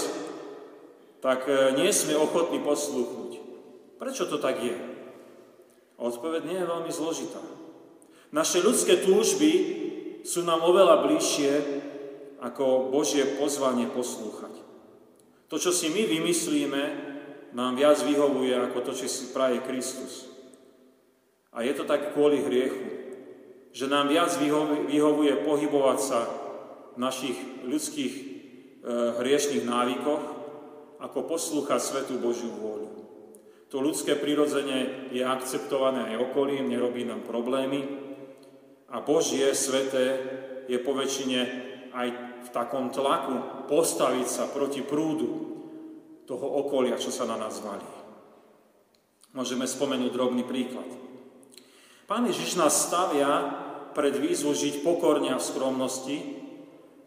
tak 1.25 1.49
e, 1.49 1.75
nie 1.80 1.88
sme 1.90 2.14
ochotní 2.20 2.61
poslúchnuť. 2.61 3.40
Prečo 3.97 4.28
to 4.28 4.37
tak 4.38 4.61
je? 4.61 4.76
A 5.99 6.00
odpoveď 6.04 6.44
nie 6.44 6.58
je 6.61 6.70
veľmi 6.70 6.92
zložitá. 6.92 7.42
Naše 8.30 8.61
ľudské 8.61 9.00
túžby 9.00 9.52
sú 10.23 10.44
nám 10.44 10.61
oveľa 10.61 11.08
bližšie 11.08 11.52
ako 12.44 12.92
Božie 12.92 13.25
pozvanie 13.40 13.88
poslúchať. 13.90 14.52
To, 15.49 15.56
čo 15.56 15.73
si 15.73 15.88
my 15.88 16.04
vymyslíme, 16.04 16.82
nám 17.56 17.80
viac 17.80 17.97
vyhovuje 18.04 18.52
ako 18.52 18.85
to, 18.85 18.92
čo 18.92 19.08
si 19.08 19.32
praje 19.32 19.64
Kristus. 19.64 20.28
A 21.56 21.64
je 21.64 21.73
to 21.73 21.88
tak 21.88 22.12
kvôli 22.12 22.44
hriechu, 22.44 22.97
že 23.72 23.87
nám 23.87 24.08
viac 24.08 24.32
vyhovuje 24.88 25.32
pohybovať 25.44 25.98
sa 26.00 26.20
v 26.94 26.98
našich 26.98 27.37
ľudských 27.68 28.12
e, 28.14 28.22
hriešných 29.20 29.64
návykoch, 29.68 30.22
ako 30.98 31.18
poslúchať 31.30 31.78
Svetú 31.78 32.18
Božiu 32.18 32.50
vôľu. 32.50 32.90
To 33.68 33.84
ľudské 33.84 34.16
prirodzenie 34.16 35.12
je 35.12 35.20
akceptované 35.20 36.16
aj 36.16 36.32
okolím, 36.32 36.72
nerobí 36.72 37.04
nám 37.04 37.22
problémy. 37.28 37.84
A 38.88 39.04
Božie, 39.04 39.52
sveté, 39.52 40.16
je 40.66 40.80
po 40.80 40.96
väčšine 40.96 41.40
aj 41.92 42.08
v 42.44 42.48
takom 42.48 42.88
tlaku 42.88 43.68
postaviť 43.68 44.26
sa 44.28 44.44
proti 44.48 44.80
prúdu 44.80 45.48
toho 46.25 46.46
okolia, 46.64 47.00
čo 47.00 47.12
sa 47.12 47.28
na 47.28 47.37
nás 47.37 47.60
valí. 47.60 47.84
Môžeme 49.37 49.68
spomenúť 49.68 50.10
drobný 50.12 50.44
príklad. 50.44 51.07
Pán 52.08 52.24
Ježiš 52.24 52.56
nás 52.56 52.88
stavia 52.88 53.28
pred 53.92 54.16
výzvu 54.16 54.56
žiť 54.56 54.80
pokorne 54.80 55.36
a 55.36 55.38
v 55.38 55.44
skromnosti, 55.44 56.16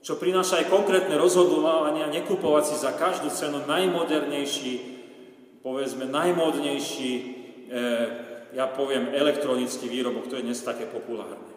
čo 0.06 0.22
prináša 0.22 0.62
aj 0.62 0.70
konkrétne 0.70 1.18
rozhodovania, 1.18 2.14
nekupovať 2.14 2.64
si 2.70 2.76
za 2.78 2.94
každú 2.94 3.34
cenu 3.34 3.66
najmodernejší 3.66 5.02
povedzme, 5.62 6.10
najmodnejší, 6.10 7.12
e, 7.14 7.24
ja 8.58 8.66
poviem, 8.68 9.14
elektronický 9.14 9.88
výrobok, 9.88 10.28
to 10.28 10.38
je 10.42 10.46
dnes 10.46 10.58
také 10.60 10.90
populárne. 10.90 11.50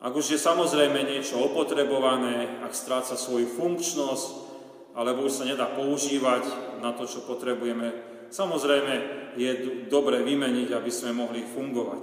Ak 0.00 0.16
už 0.16 0.32
je 0.32 0.40
samozrejme 0.40 0.96
niečo 1.04 1.36
opotrebované, 1.40 2.64
ak 2.64 2.72
stráca 2.72 3.16
svoju 3.16 3.52
funkčnosť, 3.52 4.48
alebo 4.96 5.28
už 5.28 5.32
sa 5.32 5.44
nedá 5.44 5.68
používať 5.68 6.48
na 6.80 6.96
to, 6.96 7.04
čo 7.04 7.24
potrebujeme, 7.28 7.92
samozrejme 8.30 8.94
je 9.36 9.50
dobre 9.86 10.22
vymeniť, 10.22 10.74
aby 10.74 10.90
sme 10.90 11.14
mohli 11.14 11.44
fungovať. 11.44 12.02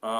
A, 0.00 0.14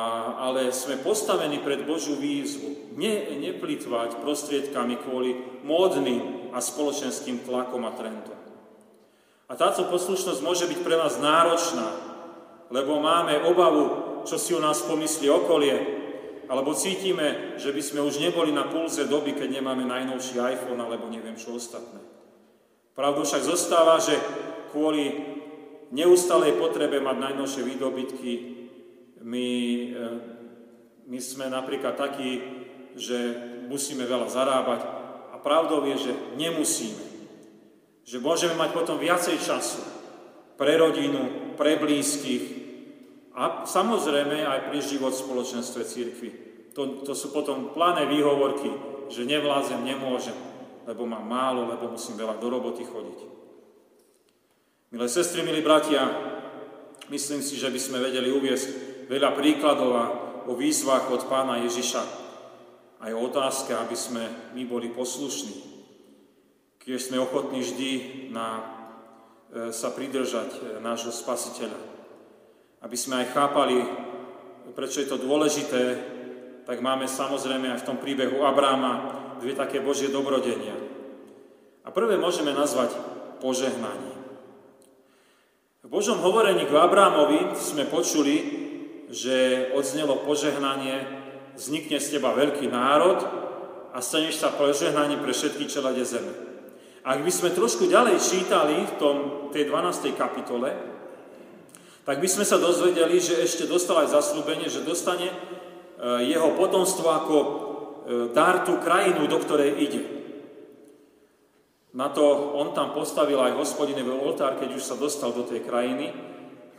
ale 0.51 0.77
sme 0.77 1.01
postavení 1.01 1.63
pred 1.65 1.89
Božiu 1.89 2.21
výzvu. 2.21 2.95
Ne, 3.01 3.33
neplitvať 3.41 4.21
prostriedkami 4.21 5.01
kvôli 5.01 5.63
módnym 5.65 6.53
a 6.53 6.61
spoločenským 6.61 7.47
tlakom 7.47 7.89
a 7.89 7.93
trendom. 7.97 8.37
A 9.51 9.53
táto 9.59 9.89
poslušnosť 9.89 10.45
môže 10.47 10.69
byť 10.71 10.79
pre 10.85 10.95
nás 10.95 11.19
náročná, 11.19 11.91
lebo 12.71 13.03
máme 13.03 13.43
obavu, 13.51 13.85
čo 14.29 14.39
si 14.39 14.55
o 14.55 14.63
nás 14.63 14.85
pomyslí 14.85 15.27
okolie, 15.27 15.75
alebo 16.51 16.75
cítime, 16.75 17.59
že 17.59 17.71
by 17.71 17.83
sme 17.83 18.01
už 18.03 18.19
neboli 18.19 18.51
na 18.51 18.67
pulze 18.67 19.07
doby, 19.07 19.35
keď 19.39 19.59
nemáme 19.59 19.87
najnovší 19.87 20.39
iPhone 20.39 20.83
alebo 20.83 21.07
neviem 21.07 21.39
čo 21.39 21.55
ostatné. 21.55 22.20
Pravdou 23.00 23.25
však 23.25 23.49
zostáva, 23.49 23.97
že 23.97 24.12
kvôli 24.76 25.09
neustalej 25.88 26.61
potrebe 26.61 27.00
mať 27.00 27.16
najnovšie 27.16 27.62
výdobytky 27.64 28.33
my, 29.25 29.49
e, 29.88 30.09
my 31.09 31.16
sme 31.16 31.49
napríklad 31.49 31.97
takí, 31.97 32.45
že 33.00 33.16
musíme 33.73 34.04
veľa 34.04 34.28
zarábať 34.28 34.80
a 35.33 35.40
pravdou 35.40 35.80
je, 35.88 35.97
že 35.97 36.12
nemusíme. 36.37 37.00
Že 38.04 38.21
môžeme 38.21 38.61
mať 38.61 38.76
potom 38.76 39.00
viacej 39.00 39.49
času 39.49 39.80
pre 40.61 40.76
rodinu, 40.76 41.57
pre 41.57 41.80
blízkych 41.80 42.45
a 43.33 43.64
samozrejme 43.64 44.45
aj 44.45 44.69
pri 44.69 44.80
život 44.85 45.16
v 45.16 45.25
spoločenstve 45.25 45.88
církvy. 45.88 46.30
To, 46.76 47.00
to 47.00 47.16
sú 47.16 47.33
potom 47.33 47.73
plané 47.73 48.04
výhovorky, 48.04 48.69
že 49.09 49.25
nevládzem, 49.25 49.88
nemôžem, 49.88 50.50
lebo 50.91 51.07
mám 51.07 51.23
málo, 51.23 51.71
lebo 51.71 51.95
musím 51.95 52.19
veľa 52.19 52.43
do 52.43 52.51
roboty 52.51 52.83
chodiť. 52.83 53.19
Milé 54.91 55.07
sestry, 55.07 55.47
milí 55.47 55.63
bratia, 55.63 56.03
myslím 57.15 57.47
si, 57.47 57.55
že 57.55 57.71
by 57.71 57.79
sme 57.79 58.03
vedeli 58.03 58.27
uviesť 58.35 58.69
veľa 59.07 59.39
príkladov 59.39 59.91
a 59.95 60.05
o 60.51 60.53
výzvach 60.59 61.07
od 61.15 61.31
pána 61.31 61.63
Ježiša. 61.63 62.03
Aj 62.99 63.11
o 63.15 63.23
otázke, 63.23 63.71
aby 63.71 63.95
sme 63.95 64.51
my 64.59 64.67
boli 64.67 64.91
poslušní. 64.91 65.71
Keď 66.83 66.99
sme 66.99 67.23
ochotní 67.23 67.63
vždy 67.63 67.91
na, 68.35 68.49
e, 69.47 69.71
sa 69.71 69.95
pridržať 69.95 70.51
e, 70.59 70.61
nášho 70.83 71.15
spasiteľa. 71.15 71.79
Aby 72.83 72.97
sme 72.99 73.23
aj 73.23 73.31
chápali, 73.31 73.79
prečo 74.75 74.99
je 74.99 75.07
to 75.07 75.23
dôležité, 75.23 75.83
tak 76.67 76.83
máme 76.83 77.07
samozrejme 77.07 77.79
aj 77.79 77.87
v 77.87 77.89
tom 77.95 77.99
príbehu 78.03 78.43
Abráma 78.43 79.30
dve 79.41 79.57
také 79.57 79.81
Božie 79.81 80.13
dobrodenia. 80.13 80.77
A 81.83 81.89
prvé 81.89 82.21
môžeme 82.21 82.53
nazvať 82.53 82.93
požehnaním. 83.41 84.21
V 85.81 85.89
Božom 85.89 86.21
hovorení 86.21 86.69
k 86.69 86.77
Abrámovi 86.77 87.57
sme 87.57 87.89
počuli, 87.89 88.37
že 89.09 89.69
odznelo 89.75 90.23
požehnanie, 90.23 91.03
vznikne 91.57 91.99
z 91.99 92.21
teba 92.21 92.37
veľký 92.37 92.69
národ 92.69 93.19
a 93.91 93.99
staneš 93.99 94.39
sa 94.39 94.55
požehnaním 94.55 95.25
pre 95.25 95.35
všetky 95.35 95.67
čelade 95.67 96.05
zeme. 96.05 96.31
Ak 97.01 97.25
by 97.25 97.33
sme 97.33 97.57
trošku 97.57 97.89
ďalej 97.89 98.21
čítali 98.21 98.87
v 98.87 98.93
tom, 99.01 99.17
tej 99.51 99.67
12. 99.67 100.15
kapitole, 100.15 100.71
tak 102.05 102.21
by 102.21 102.29
sme 102.29 102.45
sa 102.45 102.61
dozvedeli, 102.61 103.19
že 103.19 103.41
ešte 103.41 103.65
dostal 103.65 104.05
aj 104.05 104.15
zaslúbenie, 104.15 104.69
že 104.69 104.85
dostane 104.85 105.33
e, 105.33 105.37
jeho 106.29 106.55
potomstvo 106.55 107.09
ako 107.09 107.37
dar 108.33 108.62
tú 108.64 108.80
krajinu, 108.80 109.28
do 109.28 109.38
ktorej 109.40 109.76
ide. 109.80 110.02
Na 111.90 112.07
to 112.07 112.54
on 112.54 112.71
tam 112.71 112.95
postavil 112.95 113.42
aj 113.42 113.59
hospodinový 113.59 114.14
oltár, 114.14 114.57
keď 114.62 114.78
už 114.78 114.83
sa 114.83 114.95
dostal 114.95 115.35
do 115.35 115.42
tej 115.42 115.66
krajiny 115.66 116.14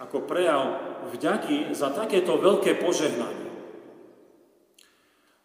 ako 0.01 0.25
prejav 0.25 0.81
vďaky 1.13 1.77
za 1.77 1.93
takéto 1.93 2.41
veľké 2.41 2.81
požehnanie. 2.81 3.53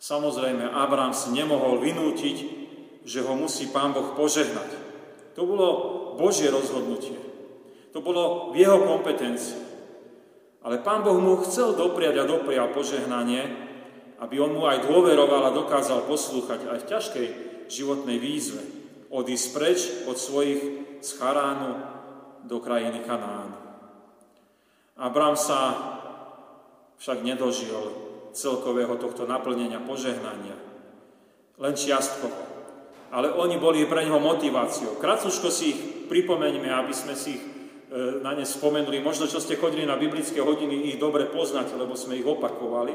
Samozrejme, 0.00 0.64
Abraham 0.70 1.12
si 1.12 1.34
nemohol 1.34 1.82
vynútiť, 1.82 2.36
že 3.04 3.20
ho 3.26 3.34
musí 3.36 3.68
Pán 3.68 3.92
Boh 3.92 4.16
požehnať. 4.16 4.70
To 5.36 5.44
bolo 5.44 5.68
Božie 6.16 6.48
rozhodnutie. 6.48 7.18
To 7.92 8.00
bolo 8.00 8.52
v 8.54 8.64
jeho 8.64 8.80
kompetencii. 8.86 9.66
Ale 10.64 10.80
Pán 10.80 11.04
Boh 11.04 11.18
mu 11.20 11.36
chcel 11.44 11.76
dopriať 11.76 12.22
a 12.22 12.28
doprial 12.28 12.72
požehnanie, 12.72 13.65
aby 14.20 14.40
on 14.40 14.56
mu 14.56 14.64
aj 14.64 14.88
dôveroval 14.88 15.52
a 15.52 15.56
dokázal 15.56 16.08
poslúchať 16.08 16.68
aj 16.68 16.78
v 16.84 16.88
ťažkej 16.88 17.26
životnej 17.68 18.16
výzve. 18.16 18.62
Odísť 19.12 19.46
preč 19.52 19.78
od 20.08 20.16
svojich 20.16 20.60
z 21.00 21.10
Charánu 21.20 21.78
do 22.48 22.58
krajiny 22.58 23.04
Kanánu. 23.04 23.54
Abram 24.96 25.36
sa 25.36 25.76
však 26.96 27.20
nedožil 27.20 27.92
celkového 28.32 28.96
tohto 28.96 29.28
naplnenia 29.28 29.80
požehnania. 29.84 30.56
Len 31.56 31.74
čiastkovo. 31.76 32.56
Ale 33.12 33.32
oni 33.32 33.56
boli 33.56 33.84
pre 33.88 34.04
neho 34.04 34.20
motiváciou. 34.20 35.00
Kratuško 35.00 35.48
si 35.48 35.64
ich 35.72 35.80
pripomeňme, 36.08 36.68
aby 36.68 36.92
sme 36.92 37.14
si 37.16 37.40
ich 37.40 37.42
e, 37.42 37.48
na 38.20 38.36
ne 38.36 38.44
spomenuli. 38.44 39.00
Možno, 39.00 39.24
čo 39.24 39.40
ste 39.40 39.56
chodili 39.56 39.88
na 39.88 39.96
biblické 39.96 40.42
hodiny, 40.42 40.92
ich 40.92 40.98
dobre 41.00 41.28
poznáte, 41.28 41.72
lebo 41.78 41.96
sme 41.96 42.18
ich 42.18 42.26
opakovali. 42.26 42.92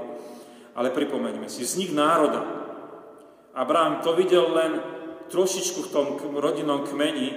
Ale 0.72 0.94
pripomeňme 0.96 1.52
si, 1.52 1.68
vznik 1.68 1.92
národa 1.92 2.62
Abraham 3.52 4.00
to 4.00 4.16
videl 4.16 4.48
len 4.56 4.80
trošičku 5.28 5.88
v 5.88 5.92
tom 5.92 6.08
rodinnom 6.40 6.88
kmeni, 6.88 7.30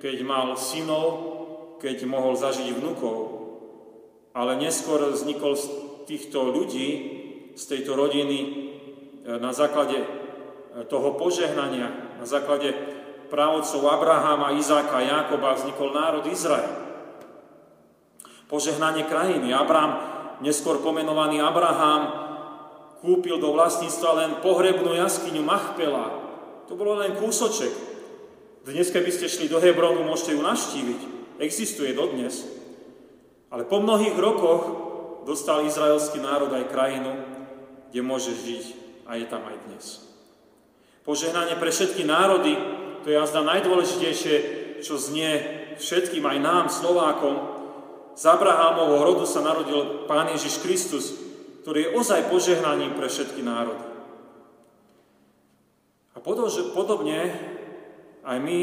keď 0.00 0.16
mal 0.24 0.56
synov, 0.60 1.06
keď 1.80 2.04
mohol 2.04 2.36
zažiť 2.36 2.68
vnukov. 2.76 3.44
Ale 4.36 4.60
neskôr 4.60 5.00
vznikol 5.08 5.56
z 5.56 5.64
týchto 6.04 6.52
ľudí, 6.52 6.88
z 7.54 7.62
tejto 7.64 7.96
rodiny, 7.96 8.38
e, 8.40 8.48
na 9.40 9.54
základe 9.56 10.04
e, 10.04 10.06
toho 10.84 11.16
požehnania, 11.16 12.18
na 12.20 12.26
základe 12.28 12.74
právcov 13.32 13.80
Abrahama, 13.88 14.56
Izáka, 14.58 15.00
Jakoba 15.00 15.56
vznikol 15.56 15.96
národ 15.96 16.24
Izrael. 16.28 16.68
Požehnanie 18.50 19.08
krajiny. 19.08 19.54
Abraham, 19.56 19.96
neskôr 20.44 20.82
pomenovaný 20.84 21.40
Abraham, 21.40 22.23
kúpil 23.04 23.36
do 23.36 23.52
vlastníctva 23.52 24.10
len 24.16 24.30
pohrebnú 24.40 24.96
jaskyňu 24.96 25.44
Machpela. 25.44 26.24
To 26.64 26.72
bolo 26.72 26.96
len 26.96 27.12
kúsoček. 27.20 27.68
Dnes, 28.64 28.88
keby 28.88 29.12
ste 29.12 29.28
šli 29.28 29.52
do 29.52 29.60
Hebronu, 29.60 30.08
môžete 30.08 30.32
ju 30.32 30.40
naštíviť. 30.40 31.00
Existuje 31.36 31.92
dodnes. 31.92 32.48
Ale 33.52 33.68
po 33.68 33.84
mnohých 33.84 34.16
rokoch 34.16 34.62
dostal 35.28 35.68
izraelský 35.68 36.24
národ 36.24 36.48
aj 36.48 36.72
krajinu, 36.72 37.12
kde 37.92 38.00
môže 38.00 38.32
žiť 38.32 38.64
a 39.04 39.20
je 39.20 39.26
tam 39.28 39.44
aj 39.44 39.56
dnes. 39.68 40.00
Požehnanie 41.04 41.60
pre 41.60 41.68
všetky 41.68 42.08
národy, 42.08 42.56
to 43.04 43.12
je 43.12 43.20
jazda 43.20 43.44
najdôležitejšie, 43.44 44.36
čo 44.80 44.96
znie 44.96 45.44
všetkým 45.76 46.24
aj 46.24 46.38
nám, 46.40 46.64
Slovákom. 46.72 47.36
Z 48.16 48.32
Abrahámovho 48.32 49.04
rodu 49.04 49.28
sa 49.28 49.44
narodil 49.44 50.08
Pán 50.08 50.32
Ježiš 50.32 50.64
Kristus, 50.64 51.23
ktorý 51.64 51.88
je 51.88 51.94
ozaj 51.96 52.28
požehnaním 52.28 52.92
pre 52.92 53.08
všetky 53.08 53.40
národy. 53.40 53.88
A 56.12 56.20
podobne 56.20 57.32
aj 58.20 58.36
my 58.36 58.58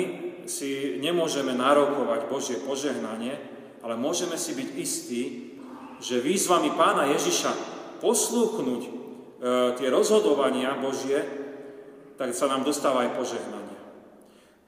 si 0.46 1.02
nemôžeme 1.02 1.58
nárokovať 1.58 2.30
Božie 2.30 2.62
požehnanie, 2.62 3.42
ale 3.82 3.98
môžeme 3.98 4.38
si 4.38 4.54
byť 4.54 4.70
istí, 4.78 5.22
že 5.98 6.22
výzvami 6.22 6.78
pána 6.78 7.10
Ježiša 7.10 7.52
poslúchnuť 8.06 8.82
e, 8.86 8.90
tie 9.82 9.90
rozhodovania 9.90 10.78
Božie, 10.78 11.26
tak 12.22 12.38
sa 12.38 12.46
nám 12.54 12.62
dostáva 12.62 13.10
aj 13.10 13.18
požehnanie. 13.18 13.80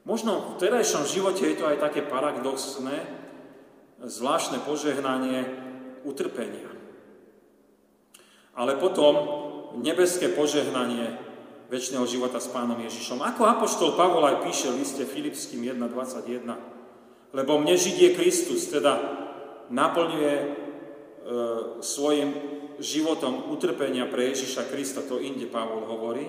Možno 0.02 0.58
v 0.58 0.58
terajšom 0.58 1.06
živote 1.06 1.46
je 1.54 1.58
to 1.62 1.70
aj 1.70 1.78
také 1.78 2.02
paradoxné, 2.02 2.98
zvláštne 4.02 4.58
požehnanie 4.66 5.46
utrpenia 6.02 6.73
ale 8.54 8.78
potom 8.78 9.14
nebeské 9.78 10.30
požehnanie 10.30 11.18
väčšného 11.70 12.06
života 12.06 12.38
s 12.38 12.50
Pánom 12.50 12.78
Ježišom. 12.78 13.18
Ako 13.18 13.42
Apoštol 13.50 13.98
Pavol 13.98 14.22
aj 14.30 14.46
píše 14.46 14.70
v 14.70 14.78
liste 14.84 15.02
Filipským 15.02 15.66
1.21. 15.66 17.34
Lebo 17.34 17.58
mne 17.58 17.74
žiť 17.74 17.96
je 17.98 18.10
Kristus, 18.14 18.70
teda 18.70 18.94
naplňuje 19.74 20.34
e, 20.38 20.46
svojim 21.82 22.30
životom 22.78 23.50
utrpenia 23.50 24.06
pre 24.06 24.30
Ježiša 24.30 24.70
Krista, 24.70 25.02
to 25.02 25.18
inde 25.18 25.50
Pavol 25.50 25.82
hovorí. 25.88 26.26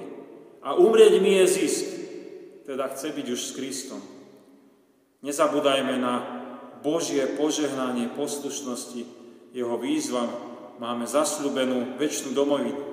A 0.65 0.73
umrieť 0.73 1.21
mi 1.21 1.37
je 1.37 1.45
zisk, 1.45 1.85
teda 2.65 2.89
chce 2.89 3.13
byť 3.13 3.27
už 3.29 3.41
s 3.41 3.51
Kristom. 3.53 4.01
Nezabúdajme 5.21 5.93
na 6.01 6.13
Božie 6.81 7.21
požehnanie 7.37 8.09
poslušnosti, 8.17 9.05
jeho 9.53 9.77
výzvam, 9.77 10.54
máme 10.81 11.07
zasľubenú 11.07 11.99
väčšinu 11.99 12.31
domovinu. 12.35 12.83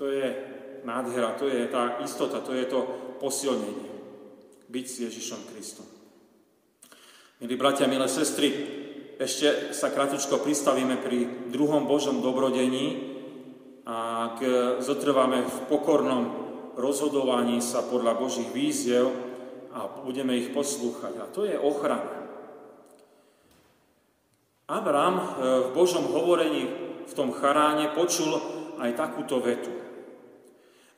To 0.00 0.10
je 0.10 0.26
nádhera, 0.84 1.38
to 1.38 1.48
je 1.48 1.64
tá 1.70 2.00
istota, 2.04 2.44
to 2.44 2.52
je 2.52 2.66
to 2.68 2.80
posilnenie. 3.22 3.92
Byť 4.68 4.86
s 4.86 4.96
Ježišom 5.08 5.40
Kristom. 5.54 5.86
Milí 7.40 7.54
bratia, 7.54 7.90
milé 7.90 8.08
sestry, 8.10 8.50
ešte 9.14 9.70
sa 9.70 9.94
kratučko 9.94 10.42
pristavíme 10.42 10.98
pri 10.98 11.50
druhom 11.54 11.86
Božom 11.86 12.18
dobrodení 12.18 13.14
ak 13.84 14.40
zotrváme 14.80 15.44
v 15.44 15.58
pokornom 15.68 16.22
rozhodovaní 16.80 17.60
sa 17.60 17.84
podľa 17.84 18.16
Božích 18.16 18.48
víziev 18.48 19.12
a 19.76 19.84
budeme 20.00 20.40
ich 20.40 20.56
poslúchať. 20.56 21.20
A 21.20 21.28
to 21.28 21.44
je 21.44 21.52
ochrana. 21.60 22.24
Abraham 24.64 25.16
eh, 25.20 25.26
v 25.60 25.76
Božom 25.76 26.08
hovorení 26.08 26.83
v 27.04 27.12
tom 27.12 27.30
charáne 27.32 27.92
počul 27.92 28.36
aj 28.80 28.90
takúto 28.96 29.40
vetu. 29.40 29.70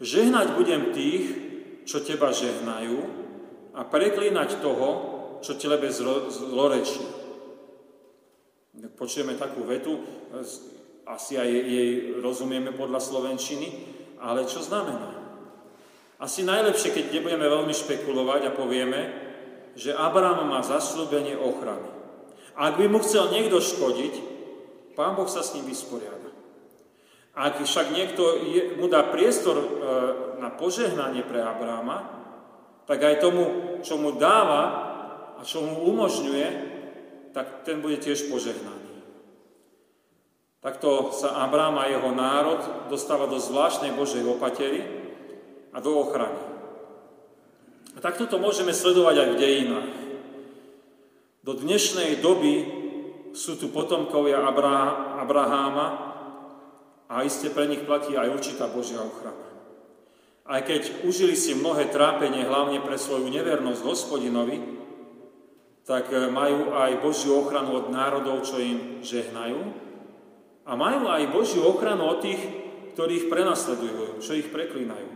Žehnať 0.01 0.47
budem 0.55 0.92
tých, 0.92 1.25
čo 1.88 2.03
teba 2.03 2.35
žehnajú 2.35 2.99
a 3.77 3.81
preklínať 3.87 4.61
toho, 4.61 4.88
čo 5.40 5.57
tebe 5.57 5.88
zlorečí. 5.92 7.05
Počujeme 8.97 9.37
takú 9.40 9.64
vetu, 9.64 10.05
asi 11.07 11.38
aj 11.38 11.49
jej 11.49 12.19
rozumieme 12.21 12.75
podľa 12.75 13.01
slovenčiny, 13.01 13.69
ale 14.21 14.45
čo 14.45 14.61
znamená? 14.61 15.16
Asi 16.16 16.45
najlepšie, 16.45 16.97
keď 16.97 17.05
nebudeme 17.12 17.45
veľmi 17.45 17.73
špekulovať 17.77 18.49
a 18.49 18.57
povieme, 18.57 19.01
že 19.77 19.92
Abraham 19.92 20.49
má 20.49 20.64
zaslúbenie 20.64 21.37
ochrany. 21.37 21.92
Ak 22.57 22.81
by 22.81 22.88
mu 22.88 23.05
chcel 23.05 23.29
niekto 23.29 23.61
škodiť, 23.61 24.36
Pán 24.97 25.13
Boh 25.13 25.29
sa 25.29 25.45
s 25.45 25.53
ním 25.53 25.69
vysporiada. 25.69 26.33
Ak 27.37 27.61
však 27.61 27.93
niekto 27.93 28.49
je, 28.49 28.81
mu 28.81 28.89
dá 28.89 29.05
priestor 29.13 29.61
e, 29.61 29.67
na 30.41 30.49
požehnanie 30.49 31.21
pre 31.21 31.45
Abráma, 31.45 32.09
tak 32.89 33.05
aj 33.05 33.21
tomu, 33.21 33.45
čo 33.85 34.01
mu 34.01 34.17
dáva 34.17 34.63
a 35.37 35.45
čo 35.45 35.61
mu 35.61 35.85
umožňuje, 35.93 36.49
tak 37.37 37.69
ten 37.69 37.85
bude 37.85 38.01
tiež 38.01 38.33
požehnaný. 38.33 39.05
Takto 40.65 41.13
sa 41.13 41.45
Abrám 41.45 41.77
a 41.77 41.93
jeho 41.93 42.11
národ 42.17 42.89
dostáva 42.89 43.29
do 43.29 43.37
zvláštnej 43.37 43.93
Božej 43.93 44.25
opatery 44.25 44.83
a 45.71 45.79
do 45.85 45.93
ochrany. 45.93 46.41
A 47.95 47.99
takto 48.01 48.25
to 48.25 48.41
môžeme 48.41 48.73
sledovať 48.73 49.17
aj 49.21 49.29
v 49.29 49.41
dejinách. 49.41 49.93
Do 51.45 51.53
dnešnej 51.53 52.19
doby 52.25 52.76
sú 53.37 53.61
tu 53.61 53.68
potomkovia 53.68 54.40
Abra- 54.40 55.20
Abraháma 55.20 55.87
a 57.07 57.20
iste 57.20 57.53
pre 57.53 57.68
nich 57.68 57.85
platí 57.85 58.16
aj 58.16 58.33
určitá 58.33 58.64
Božia 58.72 59.05
ochrana. 59.05 59.44
Aj 60.46 60.62
keď 60.64 61.05
užili 61.05 61.37
si 61.37 61.53
mnohé 61.53 61.92
trápenie, 61.92 62.49
hlavne 62.49 62.81
pre 62.81 62.96
svoju 62.96 63.29
nevernosť 63.29 63.83
hospodinovi, 63.85 64.57
tak 65.85 66.11
e, 66.11 66.31
majú 66.33 66.75
aj 66.75 67.03
Božiu 67.03 67.44
ochranu 67.44 67.83
od 67.83 67.87
národov, 67.92 68.46
čo 68.46 68.59
im 68.59 69.03
žehnajú. 69.05 69.59
A 70.66 70.72
majú 70.75 71.11
aj 71.11 71.31
Božiu 71.31 71.62
ochranu 71.66 72.11
od 72.11 72.22
tých, 72.22 72.42
ktorí 72.94 73.27
ich 73.27 73.31
prenasledujú, 73.31 74.18
čo 74.18 74.35
ich 74.35 74.51
preklínajú. 74.51 75.09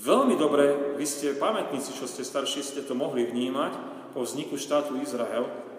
Veľmi 0.00 0.34
dobre, 0.38 0.96
vy 0.98 1.06
ste 1.06 1.36
pamätníci, 1.36 1.94
čo 1.94 2.06
ste 2.06 2.26
starší, 2.26 2.62
ste 2.62 2.82
to 2.86 2.96
mohli 2.96 3.26
vnímať 3.26 3.72
po 4.14 4.22
vzniku 4.22 4.58
štátu 4.58 4.98
Izrael, 4.98 5.69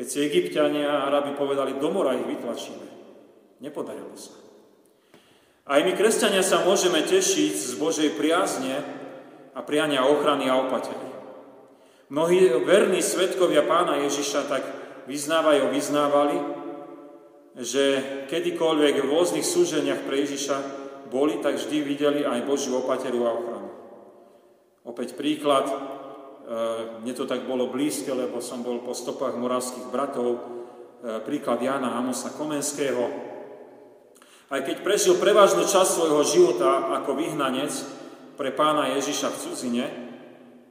keď 0.00 0.08
si 0.08 0.24
egyptiania 0.24 0.88
a 0.88 1.12
Arabi 1.12 1.36
povedali, 1.36 1.76
do 1.76 1.92
mora 1.92 2.16
ich 2.16 2.24
vytlačíme. 2.24 2.88
Nepodarilo 3.60 4.16
sa. 4.16 4.32
Aj 5.68 5.76
my, 5.84 5.92
kresťania, 5.92 6.40
sa 6.40 6.64
môžeme 6.64 7.04
tešiť 7.04 7.52
z 7.52 7.72
Božej 7.76 8.16
priazne 8.16 8.80
a 9.52 9.60
priania 9.60 10.08
ochrany 10.08 10.48
a 10.48 10.56
opatery. 10.56 11.04
Mnohí 12.08 12.48
verní 12.64 13.04
svetkovia 13.04 13.68
pána 13.68 14.00
Ježiša 14.08 14.48
tak 14.48 14.64
vyznávajú, 15.04 15.68
vyznávali, 15.68 16.36
že 17.60 18.00
kedykoľvek 18.32 19.04
v 19.04 19.10
rôznych 19.12 19.44
súženiach 19.44 20.08
pre 20.08 20.24
Ježiša 20.24 20.56
boli, 21.12 21.44
tak 21.44 21.60
vždy 21.60 21.76
videli 21.84 22.24
aj 22.24 22.48
Božiu 22.48 22.80
opateru 22.80 23.28
a 23.28 23.36
ochranu. 23.36 23.68
Opäť 24.80 25.12
príklad, 25.12 25.68
mne 27.00 27.12
to 27.14 27.24
tak 27.30 27.46
bolo 27.46 27.70
blízke, 27.70 28.10
lebo 28.10 28.42
som 28.42 28.66
bol 28.66 28.82
po 28.82 28.90
stopách 28.90 29.38
moravských 29.38 29.86
bratov, 29.88 30.28
eh, 30.36 31.22
príklad 31.22 31.62
Jana 31.62 31.94
Amosa 31.94 32.34
Komenského. 32.34 33.30
Aj 34.50 34.60
keď 34.66 34.82
prežil 34.82 35.14
prevažnú 35.14 35.62
časť 35.62 35.90
svojho 35.94 36.22
života 36.26 36.90
ako 36.98 37.14
vyhnanec 37.14 37.70
pre 38.34 38.50
pána 38.50 38.90
Ježiša 38.98 39.30
v 39.30 39.40
cudzine, 39.46 39.86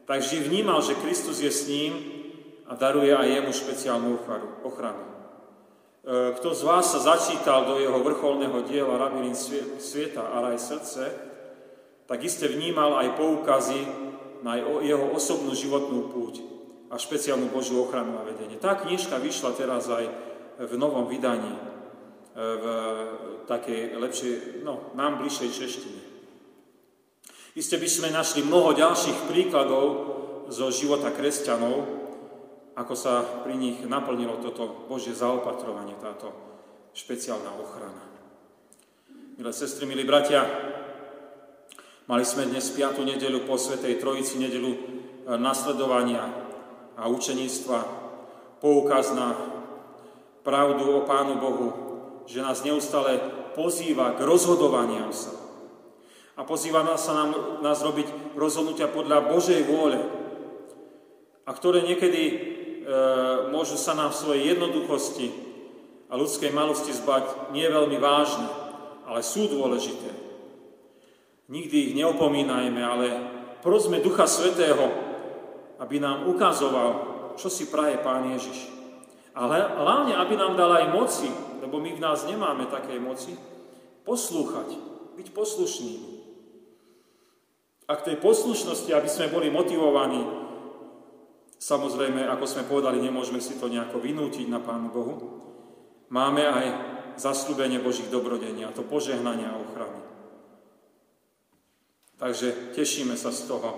tak 0.04 0.20
vždy 0.20 0.52
vnímal, 0.52 0.84
že 0.84 1.00
Kristus 1.00 1.40
je 1.40 1.48
s 1.48 1.64
ním 1.72 1.96
a 2.68 2.76
daruje 2.76 3.16
aj 3.16 3.30
jemu 3.30 3.52
špeciálnu 3.56 4.10
ochranu. 4.68 5.04
Eh, 6.04 6.36
kto 6.36 6.52
z 6.52 6.62
vás 6.68 6.92
sa 6.92 7.00
začítal 7.16 7.64
do 7.64 7.80
jeho 7.80 8.04
vrcholného 8.04 8.68
diela 8.68 9.00
Rabín 9.00 9.32
sveta 9.80 10.28
a 10.28 10.44
raj 10.44 10.60
srdce, 10.60 11.08
tak 12.04 12.20
iste 12.20 12.52
vnímal 12.52 13.00
aj 13.00 13.16
poukazy 13.16 14.09
na 14.44 14.56
jeho 14.60 15.12
osobnú 15.12 15.52
životnú 15.52 16.12
púť 16.12 16.42
a 16.90 16.98
špeciálnu 16.98 17.54
Božiu 17.54 17.86
ochranu 17.86 18.18
a 18.18 18.26
vedenie. 18.26 18.58
Tá 18.58 18.74
knižka 18.80 19.22
vyšla 19.22 19.52
teraz 19.54 19.86
aj 19.92 20.06
v 20.60 20.74
novom 20.76 21.06
vydaní, 21.06 21.54
e, 21.54 21.62
v 22.36 22.66
takej 23.46 23.96
lepšej, 24.00 24.34
no, 24.66 24.92
nám 24.98 25.22
bližšej 25.22 25.50
češtine. 25.54 26.02
Isté 27.58 27.76
by 27.78 27.90
sme 27.90 28.10
našli 28.14 28.46
mnoho 28.46 28.74
ďalších 28.74 29.30
príkladov 29.30 29.86
zo 30.50 30.70
života 30.74 31.14
kresťanov, 31.14 32.00
ako 32.74 32.94
sa 32.96 33.44
pri 33.44 33.60
nich 33.60 33.84
naplnilo 33.84 34.40
toto 34.40 34.88
Božie 34.88 35.14
zaopatrovanie, 35.14 36.00
táto 36.00 36.32
špeciálna 36.96 37.52
ochrana. 37.60 38.04
Milé 39.40 39.52
sestry, 39.56 39.88
milí 39.88 40.04
bratia, 40.04 40.44
mali 42.10 42.26
sme 42.26 42.50
dnes 42.50 42.66
5. 42.74 43.06
nedelu 43.06 43.46
po 43.46 43.54
Svetej 43.54 44.02
Trojici, 44.02 44.42
nedelu 44.42 44.74
e, 44.74 44.80
nasledovania 45.38 46.26
a 46.98 47.06
učeníctva, 47.06 47.80
poukaz 48.58 49.14
na 49.14 49.38
pravdu 50.42 50.90
o 50.90 51.06
Pánu 51.06 51.38
Bohu, 51.38 51.70
že 52.26 52.42
nás 52.42 52.66
neustále 52.66 53.22
pozýva 53.54 54.18
k 54.18 54.26
rozhodovaniam 54.26 55.14
sa, 55.14 55.38
a 56.34 56.42
pozýva 56.42 56.82
nás 56.82 57.06
sa 57.06 57.14
nám, 57.14 57.62
nás 57.62 57.78
robiť 57.86 58.34
rozhodnutia 58.34 58.90
podľa 58.90 59.30
Božej 59.30 59.62
vôle, 59.70 60.02
a 61.46 61.54
ktoré 61.54 61.86
niekedy 61.86 62.24
e, 62.26 62.36
môžu 63.54 63.78
sa 63.78 63.94
nám 63.94 64.18
v 64.18 64.22
svojej 64.26 64.44
jednoduchosti 64.58 65.30
a 66.10 66.18
ľudskej 66.18 66.50
malosti 66.58 66.90
zbať 66.90 67.54
nie 67.54 67.70
veľmi 67.70 68.02
vážne, 68.02 68.50
ale 69.06 69.22
sú 69.22 69.46
dôležité. 69.46 70.29
Nikdy 71.50 71.78
ich 71.92 71.94
neopomínajme, 71.98 72.82
ale 72.86 73.08
prosme 73.66 73.98
Ducha 74.06 74.30
Svetého, 74.30 74.86
aby 75.82 75.98
nám 75.98 76.30
ukazoval, 76.30 76.90
čo 77.42 77.50
si 77.50 77.66
praje 77.66 77.98
Pán 78.06 78.30
Ježiš. 78.30 78.70
Ale 79.34 79.58
hlavne, 79.58 80.14
aby 80.14 80.38
nám 80.38 80.54
dal 80.54 80.70
aj 80.78 80.94
moci, 80.94 81.30
lebo 81.66 81.82
my 81.82 81.98
v 81.98 82.04
nás 82.04 82.28
nemáme 82.30 82.70
také 82.70 83.02
moci, 83.02 83.34
poslúchať, 84.06 84.78
byť 85.18 85.28
poslušnými. 85.34 86.12
A 87.90 87.98
k 87.98 88.06
tej 88.14 88.16
poslušnosti, 88.22 88.94
aby 88.94 89.10
sme 89.10 89.34
boli 89.34 89.50
motivovaní, 89.50 90.22
samozrejme, 91.58 92.30
ako 92.30 92.46
sme 92.46 92.70
povedali, 92.70 93.02
nemôžeme 93.02 93.42
si 93.42 93.58
to 93.58 93.66
nejako 93.66 93.98
vynútiť 93.98 94.46
na 94.46 94.62
Pánu 94.62 94.94
Bohu, 94.94 95.14
máme 96.14 96.46
aj 96.46 96.66
zaslúbenie 97.18 97.82
Božích 97.82 98.14
dobrodení, 98.14 98.62
a 98.70 98.76
to 98.76 98.86
požehnania 98.86 99.50
a 99.50 99.62
ochrany. 99.62 100.09
Takže 102.20 102.76
tešíme 102.76 103.16
sa 103.16 103.32
z 103.32 103.48
toho, 103.48 103.70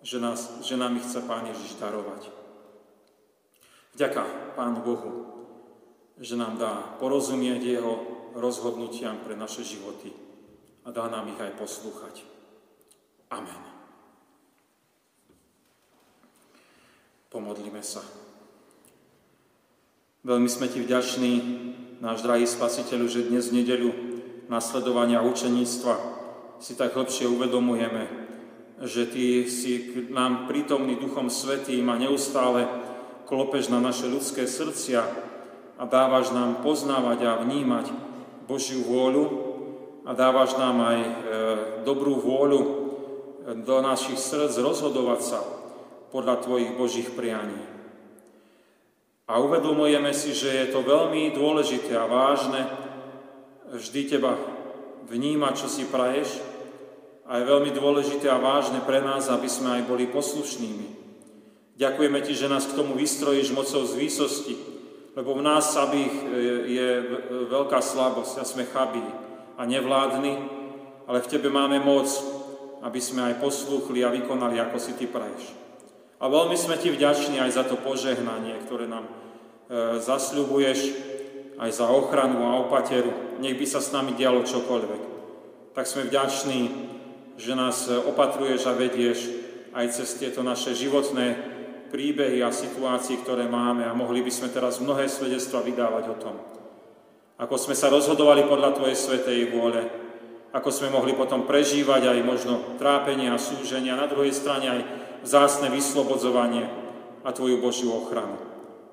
že, 0.00 0.16
nás, 0.16 0.64
že 0.64 0.80
nám 0.80 0.96
ich 0.96 1.04
chce 1.04 1.20
Pán 1.28 1.44
Ježiš 1.44 1.76
darovať. 1.76 2.32
Vďaka 3.92 4.56
Pánu 4.56 4.80
Bohu, 4.80 5.12
že 6.16 6.40
nám 6.40 6.56
dá 6.56 6.96
porozumieť 6.96 7.60
Jeho 7.60 7.94
rozhodnutiam 8.32 9.20
pre 9.20 9.36
naše 9.36 9.60
životy 9.60 10.08
a 10.84 10.90
dá 10.90 11.12
nám 11.12 11.28
ich 11.28 11.36
aj 11.36 11.52
poslúchať. 11.60 12.24
Amen. 13.28 13.60
Pomodlíme 17.28 17.84
sa. 17.84 18.00
Veľmi 20.24 20.48
sme 20.48 20.64
Ti 20.64 20.80
vďační, 20.80 21.32
náš 22.00 22.24
drahý 22.24 22.48
Spasiteľu, 22.48 23.04
že 23.04 23.28
dnes 23.28 23.52
v 23.52 23.60
nedeľu 23.60 23.90
nasledovania 24.48 25.20
učeníctva 25.20 26.19
si 26.60 26.76
tak 26.76 26.92
hlbšie 26.92 27.24
uvedomujeme, 27.24 28.04
že 28.84 29.08
Ty 29.08 29.48
si 29.48 29.72
k 29.92 30.12
nám 30.12 30.44
prítomný 30.44 31.00
Duchom 31.00 31.32
Svetým 31.32 31.88
a 31.88 31.96
neustále 31.96 32.68
klopeš 33.24 33.72
na 33.72 33.80
naše 33.80 34.12
ľudské 34.12 34.44
srdcia 34.44 35.00
a 35.80 35.82
dávaš 35.88 36.36
nám 36.36 36.60
poznávať 36.60 37.18
a 37.24 37.40
vnímať 37.40 37.88
Božiu 38.44 38.84
vôľu 38.84 39.24
a 40.04 40.12
dávaš 40.12 40.60
nám 40.60 40.76
aj 40.84 40.98
e, 41.00 41.12
dobrú 41.88 42.20
vôľu 42.20 42.60
do 43.64 43.76
našich 43.80 44.20
srdc 44.20 44.60
rozhodovať 44.60 45.20
sa 45.24 45.40
podľa 46.12 46.44
Tvojich 46.44 46.76
Božích 46.76 47.08
prianí. 47.16 47.56
A 49.30 49.38
uvedomujeme 49.40 50.10
si, 50.12 50.36
že 50.36 50.50
je 50.50 50.66
to 50.74 50.84
veľmi 50.84 51.32
dôležité 51.32 51.94
a 51.96 52.10
vážne 52.10 52.66
vždy 53.70 54.00
Teba 54.10 54.34
vnímať, 55.06 55.54
čo 55.54 55.68
si 55.70 55.86
praješ, 55.86 56.49
a 57.30 57.38
je 57.38 57.46
veľmi 57.46 57.70
dôležité 57.70 58.26
a 58.26 58.42
vážne 58.42 58.82
pre 58.82 58.98
nás, 58.98 59.30
aby 59.30 59.46
sme 59.46 59.78
aj 59.78 59.82
boli 59.86 60.10
poslušnými. 60.10 60.98
Ďakujeme 61.78 62.18
Ti, 62.26 62.34
že 62.34 62.50
nás 62.50 62.66
k 62.66 62.74
tomu 62.74 62.98
vystrojíš 62.98 63.54
mocou 63.54 63.86
z 63.86 63.94
výsosti, 63.94 64.58
lebo 65.14 65.38
v 65.38 65.46
nás 65.46 65.70
samých 65.70 66.14
je 66.66 66.88
veľká 67.46 67.78
slabosť 67.78 68.42
a 68.42 68.44
sme 68.44 68.66
chabí 68.66 69.06
a 69.54 69.62
nevládni, 69.62 70.34
ale 71.06 71.22
v 71.22 71.30
Tebe 71.30 71.54
máme 71.54 71.78
moc 71.78 72.10
aby 72.80 73.00
sme 73.00 73.28
aj 73.28 73.40
poslúchli 73.40 74.00
a 74.00 74.12
vykonali, 74.12 74.56
ako 74.56 74.76
si 74.80 74.96
Ty 74.96 75.06
praješ. 75.12 75.52
A 76.20 76.28
veľmi 76.28 76.56
sme 76.56 76.80
Ti 76.80 76.88
vďační 76.92 77.40
aj 77.40 77.50
za 77.52 77.64
to 77.68 77.76
požehnanie, 77.80 78.56
ktoré 78.64 78.88
nám 78.88 79.04
e, 79.04 79.12
zasľubuješ, 80.00 80.80
aj 81.60 81.70
za 81.76 81.86
ochranu 81.92 82.40
a 82.48 82.56
opateru. 82.64 83.36
Nech 83.36 83.56
by 83.56 83.66
sa 83.68 83.84
s 83.84 83.92
nami 83.92 84.16
dialo 84.16 84.48
čokoľvek. 84.48 85.02
Tak 85.76 85.84
sme 85.84 86.08
vďační, 86.08 86.60
že 87.40 87.56
nás 87.56 87.88
opatruješ 87.88 88.68
a 88.68 88.76
vedieš 88.76 89.18
aj 89.72 89.96
cez 89.96 90.20
tieto 90.20 90.44
naše 90.44 90.76
životné 90.76 91.40
príbehy 91.88 92.44
a 92.44 92.54
situácií, 92.54 93.24
ktoré 93.24 93.48
máme 93.48 93.88
a 93.88 93.96
mohli 93.96 94.22
by 94.22 94.30
sme 94.30 94.52
teraz 94.52 94.78
mnohé 94.78 95.08
svedectva 95.08 95.64
vydávať 95.64 96.04
o 96.12 96.16
tom. 96.20 96.36
Ako 97.40 97.56
sme 97.56 97.72
sa 97.72 97.88
rozhodovali 97.88 98.44
podľa 98.44 98.76
Tvojej 98.76 98.98
svetej 99.00 99.50
vôle, 99.56 99.80
ako 100.52 100.68
sme 100.68 100.92
mohli 100.92 101.16
potom 101.16 101.48
prežívať 101.48 102.12
aj 102.12 102.18
možno 102.26 102.54
trápenie 102.76 103.32
a 103.32 103.40
súženie 103.40 103.94
na 103.96 104.04
druhej 104.04 104.34
strane 104.34 104.66
aj 104.68 104.80
zásne 105.24 105.72
vyslobodzovanie 105.72 106.68
a 107.24 107.30
Tvoju 107.32 107.58
Božiu 107.58 107.96
ochranu. 107.96 108.36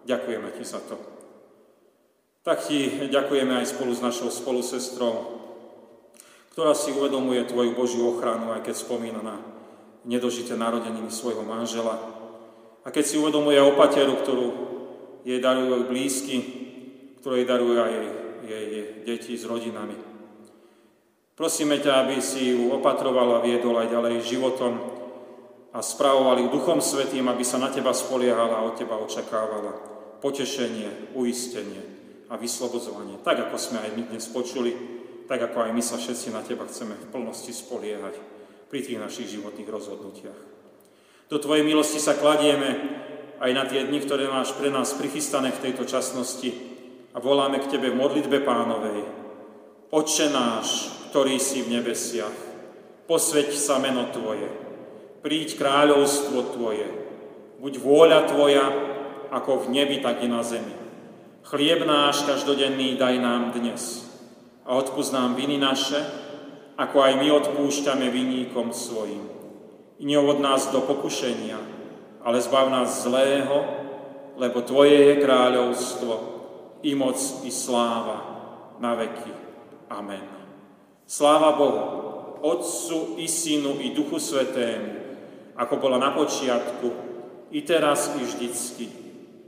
Ďakujeme 0.08 0.50
Ti 0.56 0.64
za 0.64 0.80
to. 0.88 0.96
Tak 2.48 2.64
Ti 2.64 3.12
ďakujeme 3.12 3.60
aj 3.60 3.76
spolu 3.76 3.92
s 3.92 4.00
našou 4.00 4.32
spolusestrou, 4.32 5.37
ktorá 6.58 6.74
si 6.74 6.90
uvedomuje 6.90 7.46
Tvoju 7.46 7.78
Božiu 7.78 8.18
ochranu, 8.18 8.50
aj 8.50 8.66
keď 8.66 8.82
spomína 8.82 9.22
na 9.22 9.38
nedožité 10.10 10.58
narodeniny 10.58 11.14
svojho 11.14 11.46
manžela. 11.46 12.02
A 12.82 12.90
keď 12.90 13.06
si 13.06 13.22
uvedomuje 13.22 13.62
opateru, 13.62 14.18
ktorú 14.18 14.48
jej 15.22 15.38
darujú 15.38 15.86
blízky, 15.86 16.42
ktorú 17.22 17.38
jej 17.38 17.46
darujú 17.46 17.78
aj 17.78 17.94
jej, 17.94 18.10
jej, 18.42 18.66
jej 18.74 18.86
deti 19.06 19.38
s 19.38 19.46
rodinami. 19.46 20.02
Prosíme 21.38 21.78
ťa, 21.78 21.94
aby 22.02 22.18
si 22.26 22.58
ju 22.58 22.74
opatroval 22.74 23.38
a 23.38 23.46
viedol 23.46 23.78
aj 23.78 23.94
ďalej 23.94 24.26
životom 24.26 24.82
a 25.70 25.86
spravoval 25.86 26.42
ju 26.42 26.58
Duchom 26.58 26.82
Svetým, 26.82 27.30
aby 27.30 27.46
sa 27.46 27.62
na 27.62 27.70
teba 27.70 27.94
spoliehala 27.94 28.66
a 28.66 28.66
od 28.66 28.74
teba 28.74 28.98
očakávala 28.98 29.78
potešenie, 30.26 31.14
uistenie 31.14 31.86
a 32.26 32.34
vyslobodzovanie. 32.34 33.22
Tak, 33.22 33.46
ako 33.46 33.62
sme 33.62 33.78
aj 33.78 33.90
my 33.94 34.02
dnes 34.10 34.26
počuli, 34.26 34.97
tak 35.28 35.44
ako 35.44 35.68
aj 35.68 35.72
my 35.76 35.84
sa 35.84 36.00
všetci 36.00 36.32
na 36.32 36.42
teba 36.42 36.64
chceme 36.66 36.96
v 36.96 37.10
plnosti 37.12 37.52
spoliehať 37.52 38.16
pri 38.72 38.80
tých 38.84 39.00
našich 39.00 39.28
životných 39.36 39.68
rozhodnutiach. 39.68 40.40
Do 41.28 41.38
Tvojej 41.44 41.68
milosti 41.68 42.00
sa 42.00 42.16
kladieme 42.16 43.04
aj 43.44 43.52
na 43.52 43.64
tie 43.68 43.84
dni, 43.84 44.00
ktoré 44.00 44.32
máš 44.32 44.56
pre 44.56 44.72
nás 44.72 44.96
prichystané 44.96 45.52
v 45.52 45.62
tejto 45.70 45.84
časnosti 45.84 46.56
a 47.12 47.20
voláme 47.20 47.60
k 47.60 47.76
Tebe 47.76 47.92
v 47.92 48.00
modlitbe 48.00 48.40
pánovej. 48.48 49.04
Oče 49.92 50.32
náš, 50.32 50.88
ktorý 51.12 51.36
si 51.36 51.68
v 51.68 51.80
nebesiach. 51.80 52.36
Posveď 53.08 53.52
sa 53.56 53.84
meno 53.84 54.08
Tvoje. 54.16 54.48
Príď 55.20 55.60
kráľovstvo 55.60 56.56
Tvoje. 56.56 56.88
Buď 57.60 57.74
vôľa 57.84 58.20
Tvoja, 58.32 58.66
ako 59.28 59.68
v 59.68 59.76
nebi, 59.76 60.00
tak 60.00 60.24
i 60.24 60.32
na 60.32 60.40
zemi. 60.44 60.72
Chlieb 61.48 61.84
náš 61.84 62.24
každodenný 62.24 62.96
daj 62.96 63.16
nám 63.20 63.52
dnes. 63.56 64.07
A 64.68 64.76
odpúsť 64.76 65.16
nám 65.16 65.40
viny 65.40 65.56
naše, 65.56 66.04
ako 66.76 67.02
aj 67.02 67.14
my 67.18 67.28
odpúšťame 67.32 68.12
viníkom 68.12 68.76
svojim. 68.76 69.24
I 69.98 70.04
neovod 70.06 70.44
nás 70.44 70.70
do 70.70 70.84
pokušenia, 70.84 71.58
ale 72.22 72.38
zbav 72.44 72.70
nás 72.70 73.08
zlého, 73.08 73.64
lebo 74.38 74.62
Tvoje 74.62 74.94
je 74.94 75.16
kráľovstvo, 75.24 76.14
i 76.86 76.94
moc, 76.94 77.18
i 77.48 77.50
sláva, 77.50 78.20
na 78.78 78.94
veky. 78.94 79.34
Amen. 79.90 80.28
Sláva 81.08 81.58
Bohu, 81.58 81.82
Otcu 82.46 83.18
i 83.18 83.26
Synu 83.26 83.82
i 83.82 83.98
Duchu 83.98 84.22
Svetému, 84.22 84.94
ako 85.58 85.82
bola 85.82 85.98
na 85.98 86.14
počiatku, 86.14 86.90
i 87.50 87.66
teraz, 87.66 88.14
i 88.14 88.22
vždycky, 88.22 88.86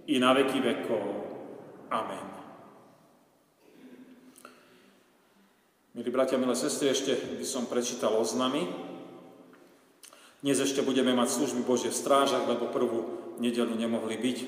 i 0.09 0.17
na 0.17 0.33
veky 0.33 0.57
vekov. 0.57 1.05
Amen. 1.93 2.38
Milí 5.97 6.13
bratia, 6.13 6.37
milé 6.37 6.53
sestry, 6.53 6.93
ešte 6.93 7.17
by 7.17 7.41
som 7.41 7.65
prečítal 7.65 8.13
oznamy. 8.13 8.61
Dnes 10.45 10.61
ešte 10.61 10.85
budeme 10.85 11.17
mať 11.17 11.33
služby 11.33 11.65
Božie 11.65 11.89
v 11.89 11.97
strážach, 11.97 12.45
lebo 12.45 12.69
prvú 12.69 13.09
nedelu 13.41 13.73
nemohli 13.73 14.13
byť. 14.21 14.37
E, 14.37 14.47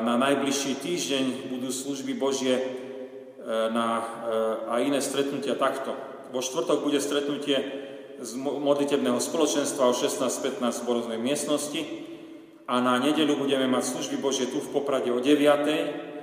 na 0.00 0.16
najbližší 0.16 0.80
týždeň 0.80 1.52
budú 1.52 1.68
služby 1.68 2.16
Božie 2.16 2.56
na, 3.44 4.00
a 4.72 4.80
iné 4.80 5.04
stretnutia 5.04 5.52
takto. 5.52 5.92
Vo 6.32 6.40
štvrtok 6.40 6.80
bude 6.80 6.96
stretnutie 6.96 7.60
z 8.24 8.40
modlitebného 8.40 9.20
spoločenstva 9.20 9.84
o 9.84 9.92
16.15 9.92 10.64
v 10.64 10.86
boroznej 10.88 11.20
miestnosti 11.20 11.84
a 12.64 12.80
na 12.80 12.96
nedeľu 12.96 13.36
budeme 13.36 13.68
mať 13.68 13.84
služby 13.84 14.16
Božie 14.16 14.48
tu 14.48 14.64
v 14.64 14.72
Poprade 14.72 15.12
o 15.12 15.20
9. 15.20 16.13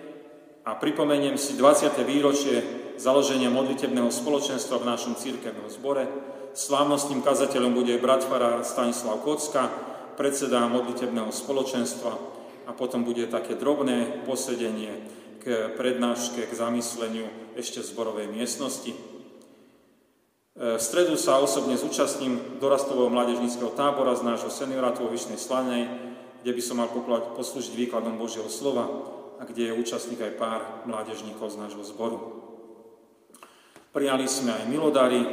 a 0.61 0.77
pripomeniem 0.77 1.41
si 1.41 1.57
20. 1.57 1.89
výročie 2.05 2.61
založenia 3.01 3.49
modlitebného 3.49 4.13
spoločenstva 4.13 4.77
v 4.77 4.89
našom 4.93 5.17
církevnom 5.17 5.65
zbore. 5.73 6.05
Slávnostným 6.53 7.25
kazateľom 7.25 7.73
bude 7.73 7.97
brat 7.97 8.21
Fara 8.21 8.61
Stanislav 8.61 9.25
Kocka, 9.25 9.71
predseda 10.13 10.69
modlitebného 10.69 11.33
spoločenstva 11.33 12.13
a 12.69 12.71
potom 12.77 13.01
bude 13.01 13.25
také 13.25 13.57
drobné 13.57 14.21
posedenie 14.29 15.01
k 15.41 15.73
prednáške, 15.73 16.45
k 16.45 16.53
zamysleniu 16.53 17.25
ešte 17.57 17.81
v 17.81 17.89
zborovej 17.89 18.27
miestnosti. 18.29 18.93
E, 18.93 18.97
v 20.77 20.81
stredu 20.81 21.17
sa 21.17 21.41
osobne 21.41 21.73
zúčastním 21.73 22.61
dorastového 22.61 23.09
mládežníckého 23.09 23.73
tábora 23.73 24.13
z 24.13 24.29
nášho 24.29 24.53
seniorátu 24.53 25.09
vo 25.09 25.09
Vyšnej 25.09 25.41
Slanej, 25.41 25.89
kde 26.45 26.51
by 26.53 26.61
som 26.61 26.77
mal 26.77 26.93
poslúžiť 27.33 27.73
výkladom 27.73 28.21
Božieho 28.21 28.45
slova 28.45 29.17
a 29.41 29.45
kde 29.49 29.73
je 29.73 29.77
účastník 29.81 30.21
aj 30.21 30.37
pár 30.37 30.61
mládežníkov 30.85 31.49
z 31.49 31.57
nášho 31.57 31.81
zboru. 31.81 32.17
Prijali 33.89 34.29
sme 34.29 34.53
aj 34.53 34.69
milodary. 34.69 35.25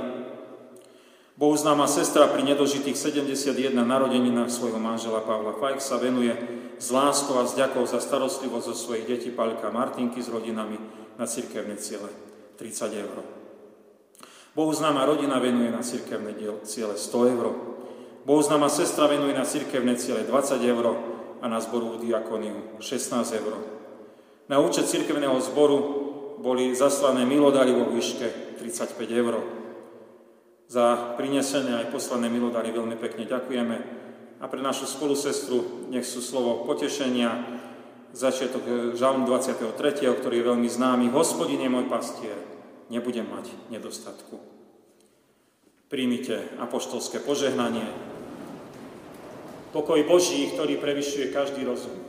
Bohuznáma 1.38 1.86
sestra 1.86 2.26
pri 2.26 2.42
nedožitých 2.42 2.96
71 2.96 3.76
narodeninách 3.76 4.50
svojho 4.50 4.80
manžela 4.80 5.22
Pavla 5.22 5.54
Fajk 5.54 5.78
sa 5.78 6.00
venuje 6.00 6.34
s 6.80 6.88
láskou 6.90 7.38
a 7.38 7.46
s 7.46 7.54
ďakou 7.54 7.84
za 7.86 8.02
starostlivosť 8.02 8.66
zo 8.72 8.74
svojich 8.74 9.06
detí 9.06 9.30
Palka 9.30 9.70
Martinky 9.70 10.18
s 10.18 10.32
rodinami 10.32 10.80
na 11.20 11.28
cirkevné 11.28 11.78
ciele 11.78 12.10
30 12.58 13.02
eur. 13.04 13.22
Bohu 14.58 14.74
známa 14.74 15.06
rodina 15.06 15.38
venuje 15.38 15.70
na 15.70 15.84
cirkevné 15.84 16.34
ciele 16.66 16.98
100 16.98 17.34
eur. 17.38 17.46
Bohu 18.26 18.42
známa 18.42 18.66
sestra 18.66 19.06
venuje 19.06 19.36
na 19.36 19.46
cirkevné 19.46 19.94
ciele 19.94 20.26
20 20.26 20.58
eur 20.64 20.86
a 21.38 21.46
na 21.46 21.62
zboru 21.62 22.02
diakoniu 22.02 22.82
16 22.82 23.38
eur. 23.38 23.77
Na 24.48 24.64
účet 24.64 24.88
cirkevného 24.88 25.36
zboru 25.44 25.78
boli 26.40 26.72
zaslané 26.72 27.28
milodary 27.28 27.76
vo 27.76 27.84
výške 27.92 28.56
35 28.56 28.96
eur. 29.12 29.44
Za 30.72 31.16
prinesené 31.20 31.84
aj 31.84 31.92
poslané 31.92 32.32
milodary 32.32 32.72
veľmi 32.72 32.96
pekne 32.96 33.28
ďakujeme 33.28 33.76
a 34.40 34.44
pre 34.48 34.60
našu 34.64 34.88
spolusestru 34.88 35.88
nech 35.92 36.08
sú 36.08 36.24
slovo 36.24 36.64
potešenia, 36.64 37.44
začiatok 38.16 38.96
žalm 38.96 39.28
23., 39.28 39.68
ktorý 40.16 40.34
je 40.40 40.48
veľmi 40.48 40.68
známy. 40.68 41.12
Hospodin 41.12 41.60
je 41.60 41.68
môj 41.68 41.84
pastier, 41.92 42.36
nebudem 42.88 43.28
mať 43.28 43.52
nedostatku. 43.68 44.40
Príjmite 45.92 46.56
apoštolské 46.60 47.20
požehnanie. 47.20 47.84
Pokoj 49.76 50.00
Boží, 50.08 50.48
ktorý 50.56 50.80
prevyšuje 50.80 51.32
každý 51.32 51.68
rozum. 51.68 52.07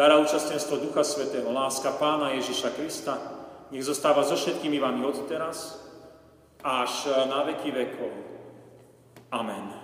Dara 0.00 0.16
účastenstvo 0.16 0.80
Ducha 0.80 1.04
Svetého, 1.04 1.52
láska 1.52 1.92
Pána 1.92 2.32
Ježiša 2.32 2.72
Krista, 2.72 3.20
nech 3.68 3.84
zostáva 3.84 4.24
so 4.24 4.32
všetkými 4.32 4.80
vami 4.80 5.04
od 5.04 5.28
teraz 5.28 5.76
až 6.64 7.12
na 7.28 7.44
veky 7.44 7.68
vekov. 7.68 8.08
Amen. 9.28 9.79